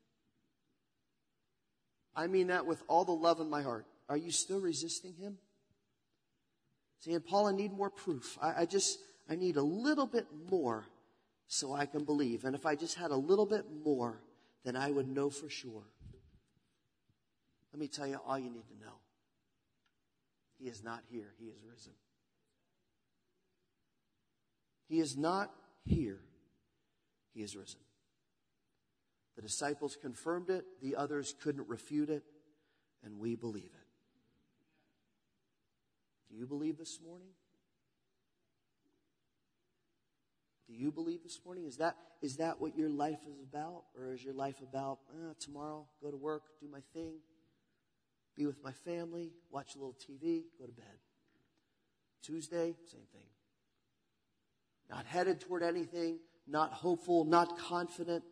I 2.16 2.28
mean 2.28 2.48
that 2.48 2.66
with 2.66 2.84
all 2.88 3.06
the 3.06 3.12
love 3.12 3.40
in 3.40 3.50
my 3.50 3.62
heart. 3.62 3.86
Are 4.10 4.18
you 4.18 4.32
still 4.32 4.60
resisting 4.60 5.14
him? 5.14 5.38
Saying, 7.00 7.22
Paul, 7.22 7.48
I 7.48 7.52
need 7.54 7.72
more 7.72 7.90
proof. 7.90 8.38
I, 8.42 8.62
I 8.62 8.66
just, 8.66 9.00
I 9.30 9.36
need 9.36 9.56
a 9.56 9.62
little 9.62 10.08
bit 10.08 10.28
more 10.50 10.86
so 11.48 11.74
I 11.74 11.86
can 11.86 12.04
believe. 12.04 12.44
And 12.44 12.56
if 12.56 12.66
I 12.66 12.76
just 12.76 12.96
had 12.96 13.12
a 13.12 13.16
little 13.16 13.46
bit 13.46 13.66
more, 13.86 14.22
then 14.66 14.76
I 14.76 14.92
would 14.92 15.08
know 15.08 15.30
for 15.30 15.50
sure. 15.50 15.84
Let 17.74 17.80
me 17.80 17.88
tell 17.88 18.08
you 18.08 18.20
all 18.26 18.38
you 18.38 18.50
need 18.50 18.68
to 18.68 18.86
know. 18.86 18.94
He 20.58 20.68
is 20.68 20.84
not 20.84 21.02
here. 21.10 21.34
He 21.40 21.46
is 21.46 21.64
risen. 21.64 21.94
He 24.90 25.00
is 25.00 25.16
not 25.16 25.52
here. 25.86 26.20
He 27.34 27.42
is 27.42 27.56
risen. 27.56 27.80
The 29.36 29.44
disciples 29.44 29.96
confirmed 29.96 30.50
it, 30.50 30.66
the 30.82 30.98
others 30.98 31.34
couldn't 31.42 31.70
refute 31.70 32.10
it, 32.10 32.24
and 33.06 33.20
we 33.20 33.36
believe 33.36 33.72
it. 33.74 33.79
Do 36.30 36.38
you 36.38 36.46
believe 36.46 36.78
this 36.78 37.00
morning? 37.04 37.30
Do 40.68 40.76
you 40.76 40.92
believe 40.92 41.24
this 41.24 41.40
morning? 41.44 41.66
Is 41.66 41.78
that, 41.78 41.96
is 42.22 42.38
that 42.38 42.62
what 42.62 42.78
your 42.78 42.90
life 42.90 43.20
is 43.28 43.40
about? 43.42 43.86
Or 43.98 44.14
is 44.14 44.24
your 44.24 44.36
life 44.36 44.62
about, 44.62 45.00
eh, 45.12 45.34
tomorrow, 45.40 45.88
go 46.02 46.12
to 46.12 46.18
work, 46.18 46.44
do 46.62 46.68
my 46.68 46.82
thing, 46.94 47.16
be 48.38 48.46
with 48.46 48.64
my 48.64 48.72
family, 48.72 49.32
watch 49.50 49.76
a 49.76 49.80
little 49.80 49.96
TV, 49.96 50.44
go 50.60 50.68
to 50.68 50.72
bed? 50.72 50.86
Tuesday, 52.22 52.76
same 52.92 53.08
thing. 53.12 53.26
Not 54.90 55.06
headed 55.06 55.42
toward 55.42 55.64
anything, 55.64 56.20
not 56.48 56.72
hopeful, 56.72 57.26
not 57.26 57.58
confident, 57.58 58.24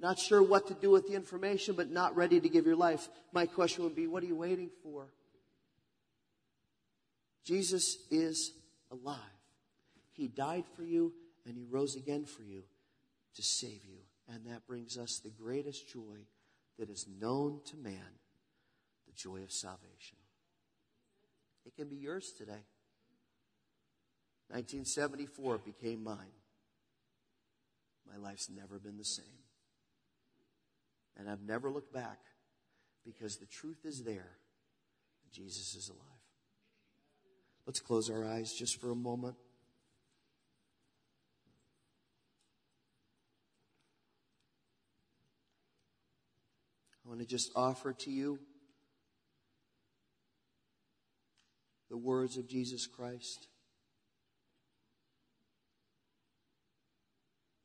not 0.00 0.18
sure 0.18 0.42
what 0.42 0.68
to 0.68 0.74
do 0.74 0.90
with 0.90 1.08
the 1.08 1.14
information, 1.14 1.74
but 1.74 1.90
not 1.90 2.16
ready 2.16 2.40
to 2.40 2.48
give 2.48 2.64
your 2.64 2.76
life. 2.76 3.08
My 3.32 3.46
question 3.46 3.84
would 3.84 3.96
be, 3.96 4.06
what 4.06 4.22
are 4.22 4.26
you 4.26 4.36
waiting 4.36 4.70
for? 4.82 5.08
Jesus 7.48 7.96
is 8.10 8.52
alive. 8.90 9.16
He 10.12 10.28
died 10.28 10.64
for 10.76 10.82
you 10.82 11.14
and 11.46 11.56
he 11.56 11.64
rose 11.64 11.96
again 11.96 12.26
for 12.26 12.42
you 12.42 12.64
to 13.36 13.42
save 13.42 13.86
you. 13.86 14.00
And 14.28 14.44
that 14.44 14.66
brings 14.66 14.98
us 14.98 15.18
the 15.24 15.30
greatest 15.30 15.90
joy 15.90 16.26
that 16.78 16.90
is 16.90 17.06
known 17.18 17.60
to 17.70 17.76
man 17.78 18.18
the 19.06 19.14
joy 19.14 19.42
of 19.42 19.50
salvation. 19.50 20.18
It 21.64 21.74
can 21.74 21.88
be 21.88 21.96
yours 21.96 22.34
today. 22.36 22.66
1974 24.48 25.56
became 25.56 26.04
mine. 26.04 26.18
My 28.06 28.18
life's 28.18 28.50
never 28.54 28.78
been 28.78 28.98
the 28.98 29.04
same. 29.06 29.24
And 31.16 31.30
I've 31.30 31.42
never 31.42 31.70
looked 31.70 31.94
back 31.94 32.18
because 33.06 33.38
the 33.38 33.46
truth 33.46 33.86
is 33.86 34.02
there. 34.02 34.36
Jesus 35.32 35.74
is 35.74 35.88
alive. 35.88 36.17
Let's 37.68 37.80
close 37.80 38.08
our 38.08 38.24
eyes 38.24 38.54
just 38.54 38.80
for 38.80 38.90
a 38.90 38.96
moment. 38.96 39.36
I 47.04 47.08
want 47.10 47.20
to 47.20 47.26
just 47.26 47.52
offer 47.54 47.92
to 47.92 48.10
you 48.10 48.38
the 51.90 51.98
words 51.98 52.38
of 52.38 52.48
Jesus 52.48 52.86
Christ. 52.86 53.48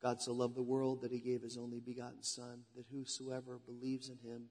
God 0.02 0.20
so 0.20 0.34
loved 0.34 0.54
the 0.54 0.62
world 0.62 1.00
that 1.00 1.12
he 1.12 1.18
gave 1.18 1.40
his 1.40 1.56
only 1.56 1.80
begotten 1.80 2.22
Son, 2.22 2.64
that 2.76 2.84
whosoever 2.92 3.58
believes 3.66 4.10
in 4.10 4.18
him 4.18 4.50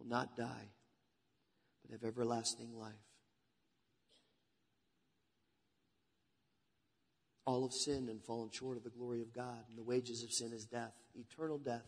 will 0.00 0.08
not 0.08 0.36
die, 0.36 0.70
but 1.80 1.92
have 1.92 2.02
everlasting 2.02 2.76
life. 2.76 3.11
All 7.44 7.62
have 7.62 7.72
sinned 7.72 8.08
and 8.08 8.22
fallen 8.22 8.50
short 8.50 8.76
of 8.76 8.84
the 8.84 8.90
glory 8.90 9.20
of 9.20 9.34
God, 9.34 9.64
and 9.68 9.76
the 9.76 9.82
wages 9.82 10.22
of 10.22 10.32
sin 10.32 10.52
is 10.52 10.64
death, 10.64 10.94
eternal 11.14 11.58
death. 11.58 11.86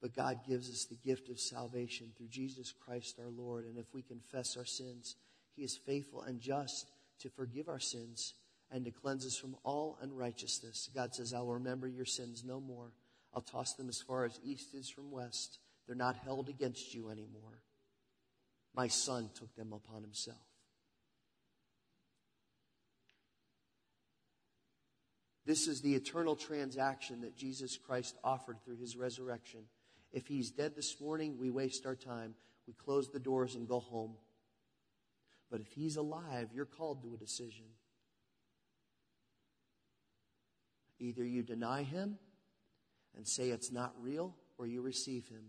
But 0.00 0.14
God 0.14 0.40
gives 0.48 0.70
us 0.70 0.86
the 0.86 0.94
gift 0.94 1.28
of 1.28 1.38
salvation 1.38 2.12
through 2.16 2.28
Jesus 2.28 2.72
Christ 2.72 3.18
our 3.18 3.28
Lord. 3.28 3.66
And 3.66 3.76
if 3.76 3.92
we 3.92 4.02
confess 4.02 4.56
our 4.56 4.64
sins, 4.64 5.16
He 5.56 5.62
is 5.62 5.76
faithful 5.76 6.22
and 6.22 6.40
just 6.40 6.90
to 7.20 7.28
forgive 7.28 7.68
our 7.68 7.80
sins 7.80 8.34
and 8.70 8.84
to 8.84 8.90
cleanse 8.90 9.26
us 9.26 9.36
from 9.36 9.56
all 9.62 9.98
unrighteousness. 10.00 10.88
God 10.94 11.14
says, 11.14 11.34
I'll 11.34 11.46
remember 11.46 11.86
your 11.88 12.06
sins 12.06 12.44
no 12.46 12.60
more. 12.60 12.92
I'll 13.34 13.42
toss 13.42 13.74
them 13.74 13.88
as 13.88 14.00
far 14.00 14.24
as 14.24 14.40
east 14.42 14.74
is 14.74 14.88
from 14.88 15.10
west. 15.10 15.58
They're 15.86 15.96
not 15.96 16.16
held 16.16 16.48
against 16.48 16.94
you 16.94 17.10
anymore. 17.10 17.62
My 18.74 18.88
son 18.88 19.30
took 19.34 19.54
them 19.56 19.72
upon 19.72 20.02
himself. 20.02 20.38
This 25.50 25.66
is 25.66 25.80
the 25.80 25.96
eternal 25.96 26.36
transaction 26.36 27.22
that 27.22 27.36
Jesus 27.36 27.76
Christ 27.76 28.14
offered 28.22 28.62
through 28.62 28.76
his 28.76 28.96
resurrection. 28.96 29.62
If 30.12 30.28
he's 30.28 30.52
dead 30.52 30.76
this 30.76 31.00
morning, 31.00 31.38
we 31.40 31.50
waste 31.50 31.86
our 31.86 31.96
time. 31.96 32.36
We 32.68 32.72
close 32.74 33.08
the 33.08 33.18
doors 33.18 33.56
and 33.56 33.66
go 33.66 33.80
home. 33.80 34.12
But 35.50 35.60
if 35.60 35.72
he's 35.72 35.96
alive, 35.96 36.50
you're 36.54 36.66
called 36.66 37.02
to 37.02 37.14
a 37.14 37.16
decision. 37.16 37.64
Either 41.00 41.24
you 41.24 41.42
deny 41.42 41.82
him 41.82 42.16
and 43.16 43.26
say 43.26 43.48
it's 43.48 43.72
not 43.72 43.92
real, 44.00 44.36
or 44.56 44.68
you 44.68 44.82
receive 44.82 45.26
him. 45.26 45.46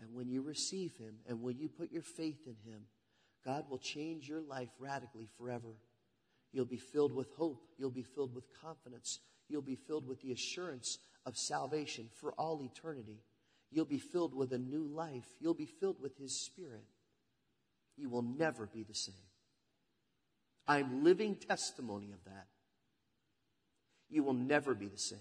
And 0.00 0.12
when 0.14 0.28
you 0.28 0.42
receive 0.42 0.96
him 0.96 1.14
and 1.28 1.42
when 1.42 1.60
you 1.60 1.68
put 1.68 1.92
your 1.92 2.02
faith 2.02 2.40
in 2.44 2.56
him, 2.68 2.86
God 3.44 3.66
will 3.70 3.78
change 3.78 4.28
your 4.28 4.40
life 4.40 4.70
radically 4.80 5.28
forever. 5.38 5.76
You'll 6.52 6.64
be 6.64 6.78
filled 6.78 7.14
with 7.14 7.28
hope. 7.36 7.62
You'll 7.78 7.90
be 7.90 8.02
filled 8.02 8.34
with 8.34 8.44
confidence. 8.60 9.20
You'll 9.48 9.62
be 9.62 9.76
filled 9.76 10.06
with 10.06 10.20
the 10.22 10.32
assurance 10.32 10.98
of 11.26 11.36
salvation 11.36 12.08
for 12.20 12.32
all 12.32 12.62
eternity. 12.62 13.22
You'll 13.70 13.84
be 13.84 13.98
filled 13.98 14.34
with 14.34 14.52
a 14.52 14.58
new 14.58 14.86
life. 14.86 15.26
You'll 15.40 15.54
be 15.54 15.66
filled 15.66 16.00
with 16.00 16.16
his 16.16 16.40
spirit. 16.40 16.86
You 17.96 18.08
will 18.08 18.22
never 18.22 18.66
be 18.66 18.82
the 18.82 18.94
same. 18.94 19.14
I'm 20.66 21.02
living 21.04 21.36
testimony 21.36 22.12
of 22.12 22.24
that. 22.24 22.46
You 24.08 24.22
will 24.22 24.34
never 24.34 24.74
be 24.74 24.88
the 24.88 24.98
same. 24.98 25.18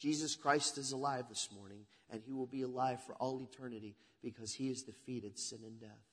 Jesus 0.00 0.34
Christ 0.34 0.78
is 0.78 0.92
alive 0.92 1.26
this 1.28 1.48
morning, 1.54 1.84
and 2.08 2.22
he 2.24 2.32
will 2.32 2.46
be 2.46 2.62
alive 2.62 3.02
for 3.04 3.14
all 3.16 3.40
eternity 3.40 3.96
because 4.22 4.54
he 4.54 4.68
has 4.68 4.82
defeated 4.82 5.38
sin 5.38 5.60
and 5.64 5.78
death. 5.78 6.09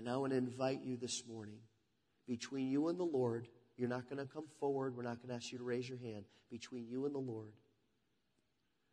And 0.00 0.08
I 0.08 0.16
want 0.16 0.32
to 0.32 0.38
invite 0.38 0.80
you 0.82 0.96
this 0.96 1.24
morning, 1.30 1.58
between 2.26 2.70
you 2.70 2.88
and 2.88 2.98
the 2.98 3.04
Lord, 3.04 3.48
you're 3.76 3.86
not 3.86 4.08
going 4.08 4.16
to 4.16 4.32
come 4.32 4.46
forward. 4.58 4.96
We're 4.96 5.02
not 5.02 5.18
going 5.18 5.28
to 5.28 5.34
ask 5.34 5.52
you 5.52 5.58
to 5.58 5.64
raise 5.64 5.86
your 5.86 5.98
hand. 5.98 6.24
Between 6.50 6.88
you 6.88 7.04
and 7.04 7.14
the 7.14 7.18
Lord, 7.18 7.52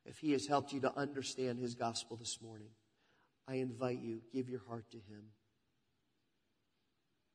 if 0.06 0.20
he 0.20 0.34
has 0.34 0.48
helped 0.48 0.74
you 0.74 0.82
to 0.82 0.94
understand 0.98 1.60
his 1.60 1.76
gospel 1.76 2.18
this 2.18 2.40
morning, 2.42 2.68
I 3.48 3.56
invite 3.56 4.02
you, 4.02 4.20
give 4.34 4.50
your 4.50 4.60
heart 4.68 4.92
to 4.92 4.98
Him. 4.98 5.24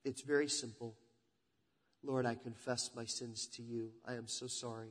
It's 0.05 0.21
very 0.21 0.49
simple. 0.49 0.95
Lord, 2.05 2.27
I 2.27 2.35
confess 2.35 2.91
my 2.95 3.07
sins 3.07 3.47
to 3.55 3.63
you. 3.63 3.93
I 4.07 4.17
am 4.17 4.29
so 4.29 4.49
sorry 4.49 4.91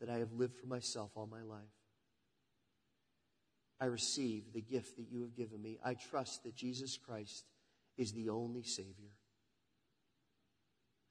that 0.00 0.08
I 0.08 0.18
have 0.18 0.32
lived 0.34 0.54
for 0.54 0.68
myself 0.68 1.10
all 1.16 1.26
my 1.26 1.42
life. 1.42 1.64
I 3.80 3.86
receive 3.86 4.52
the 4.52 4.60
gift 4.60 4.98
that 4.98 5.10
you 5.10 5.22
have 5.22 5.34
given 5.34 5.60
me. 5.60 5.80
I 5.84 5.94
trust 5.94 6.44
that 6.44 6.54
Jesus 6.54 6.96
Christ 6.96 7.46
is 8.00 8.12
the 8.12 8.30
only 8.30 8.62
Savior. 8.62 9.12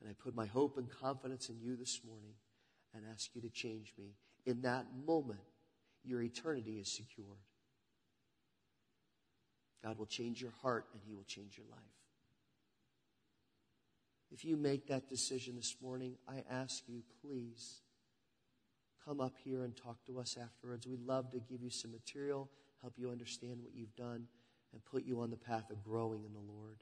And 0.01 0.09
I 0.09 0.13
put 0.13 0.35
my 0.35 0.47
hope 0.47 0.77
and 0.77 0.89
confidence 0.89 1.47
in 1.47 1.59
you 1.61 1.75
this 1.75 2.01
morning 2.03 2.33
and 2.95 3.03
ask 3.13 3.29
you 3.35 3.41
to 3.41 3.49
change 3.49 3.93
me. 3.95 4.15
In 4.47 4.61
that 4.61 4.87
moment, 5.05 5.39
your 6.03 6.23
eternity 6.23 6.79
is 6.79 6.91
secured. 6.91 7.37
God 9.83 9.99
will 9.99 10.07
change 10.07 10.41
your 10.41 10.53
heart 10.63 10.87
and 10.93 11.01
He 11.05 11.13
will 11.13 11.25
change 11.25 11.57
your 11.57 11.67
life. 11.69 11.79
If 14.31 14.43
you 14.43 14.57
make 14.57 14.87
that 14.87 15.07
decision 15.07 15.55
this 15.57 15.75
morning, 15.81 16.15
I 16.27 16.43
ask 16.49 16.83
you, 16.87 17.03
please 17.21 17.81
come 19.05 19.21
up 19.21 19.33
here 19.43 19.63
and 19.63 19.77
talk 19.77 20.03
to 20.07 20.19
us 20.19 20.37
afterwards. 20.41 20.87
We'd 20.87 21.05
love 21.05 21.31
to 21.33 21.39
give 21.39 21.61
you 21.61 21.69
some 21.69 21.91
material, 21.91 22.49
help 22.81 22.93
you 22.97 23.11
understand 23.11 23.59
what 23.61 23.75
you've 23.75 23.95
done, 23.95 24.25
and 24.73 24.83
put 24.85 25.03
you 25.03 25.21
on 25.21 25.29
the 25.29 25.37
path 25.37 25.69
of 25.71 25.83
growing 25.83 26.23
in 26.23 26.33
the 26.33 26.39
Lord. 26.39 26.77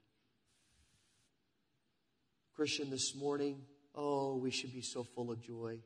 Christian, 2.55 2.89
this 2.89 3.15
morning, 3.15 3.61
oh, 3.93 4.35
we 4.35 4.51
should 4.51 4.73
be 4.73 4.81
so 4.81 5.03
full 5.03 5.31
of 5.31 5.41
joy. 5.41 5.79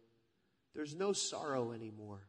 There's 0.73 0.95
no 0.95 1.11
sorrow 1.13 1.73
anymore. 1.73 2.21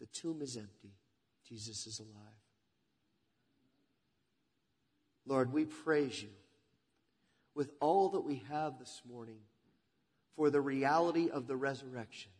The 0.00 0.06
tomb 0.06 0.40
is 0.42 0.56
empty. 0.56 0.94
Jesus 1.48 1.86
is 1.86 2.00
alive. 2.00 2.44
Lord, 5.26 5.52
we 5.52 5.64
praise 5.64 6.22
you 6.22 6.30
with 7.54 7.70
all 7.80 8.10
that 8.10 8.20
we 8.20 8.42
have 8.50 8.78
this 8.78 9.02
morning 9.08 9.38
for 10.36 10.50
the 10.50 10.60
reality 10.60 11.30
of 11.30 11.46
the 11.46 11.56
resurrection. 11.56 12.32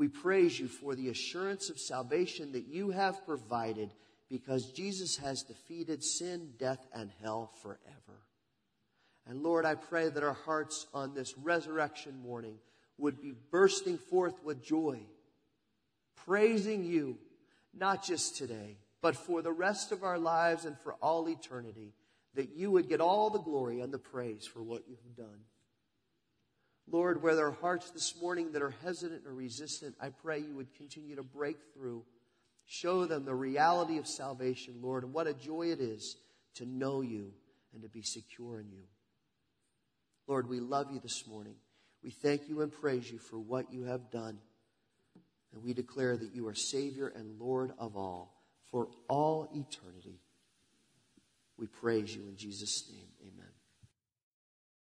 We 0.00 0.08
praise 0.08 0.58
you 0.58 0.66
for 0.66 0.94
the 0.94 1.10
assurance 1.10 1.68
of 1.68 1.78
salvation 1.78 2.52
that 2.52 2.66
you 2.66 2.88
have 2.88 3.26
provided 3.26 3.90
because 4.30 4.72
Jesus 4.72 5.18
has 5.18 5.42
defeated 5.42 6.02
sin, 6.02 6.52
death, 6.58 6.86
and 6.94 7.10
hell 7.22 7.52
forever. 7.60 8.22
And 9.26 9.42
Lord, 9.42 9.66
I 9.66 9.74
pray 9.74 10.08
that 10.08 10.22
our 10.22 10.32
hearts 10.32 10.86
on 10.94 11.12
this 11.12 11.36
resurrection 11.36 12.18
morning 12.22 12.54
would 12.96 13.20
be 13.20 13.34
bursting 13.50 13.98
forth 13.98 14.42
with 14.42 14.64
joy, 14.64 15.00
praising 16.24 16.82
you, 16.82 17.18
not 17.74 18.02
just 18.02 18.38
today, 18.38 18.78
but 19.02 19.16
for 19.16 19.42
the 19.42 19.52
rest 19.52 19.92
of 19.92 20.02
our 20.02 20.18
lives 20.18 20.64
and 20.64 20.78
for 20.78 20.94
all 21.02 21.28
eternity, 21.28 21.92
that 22.36 22.56
you 22.56 22.70
would 22.70 22.88
get 22.88 23.02
all 23.02 23.28
the 23.28 23.38
glory 23.38 23.82
and 23.82 23.92
the 23.92 23.98
praise 23.98 24.46
for 24.46 24.62
what 24.62 24.88
you 24.88 24.96
have 25.04 25.26
done. 25.26 25.40
Lord, 26.90 27.22
where 27.22 27.36
there 27.36 27.46
are 27.46 27.52
hearts 27.52 27.90
this 27.90 28.14
morning 28.20 28.52
that 28.52 28.62
are 28.62 28.74
hesitant 28.84 29.26
or 29.26 29.32
resistant, 29.32 29.94
I 30.00 30.08
pray 30.08 30.40
you 30.40 30.56
would 30.56 30.74
continue 30.74 31.16
to 31.16 31.22
break 31.22 31.56
through. 31.72 32.04
Show 32.66 33.04
them 33.06 33.24
the 33.24 33.34
reality 33.34 33.98
of 33.98 34.06
salvation, 34.06 34.74
Lord, 34.82 35.04
and 35.04 35.12
what 35.12 35.26
a 35.26 35.34
joy 35.34 35.68
it 35.68 35.80
is 35.80 36.16
to 36.56 36.66
know 36.66 37.00
you 37.00 37.32
and 37.72 37.82
to 37.82 37.88
be 37.88 38.02
secure 38.02 38.58
in 38.60 38.70
you. 38.70 38.84
Lord, 40.26 40.48
we 40.48 40.60
love 40.60 40.90
you 40.92 41.00
this 41.00 41.26
morning. 41.28 41.54
We 42.02 42.10
thank 42.10 42.48
you 42.48 42.62
and 42.62 42.72
praise 42.72 43.10
you 43.10 43.18
for 43.18 43.38
what 43.38 43.72
you 43.72 43.84
have 43.84 44.10
done. 44.10 44.38
And 45.52 45.62
we 45.62 45.74
declare 45.74 46.16
that 46.16 46.34
you 46.34 46.46
are 46.48 46.54
Savior 46.54 47.08
and 47.08 47.40
Lord 47.40 47.72
of 47.78 47.96
all 47.96 48.34
for 48.70 48.88
all 49.08 49.48
eternity. 49.54 50.20
We 51.56 51.66
praise 51.66 52.14
you 52.14 52.22
in 52.28 52.36
Jesus' 52.36 52.90
name. 52.92 53.09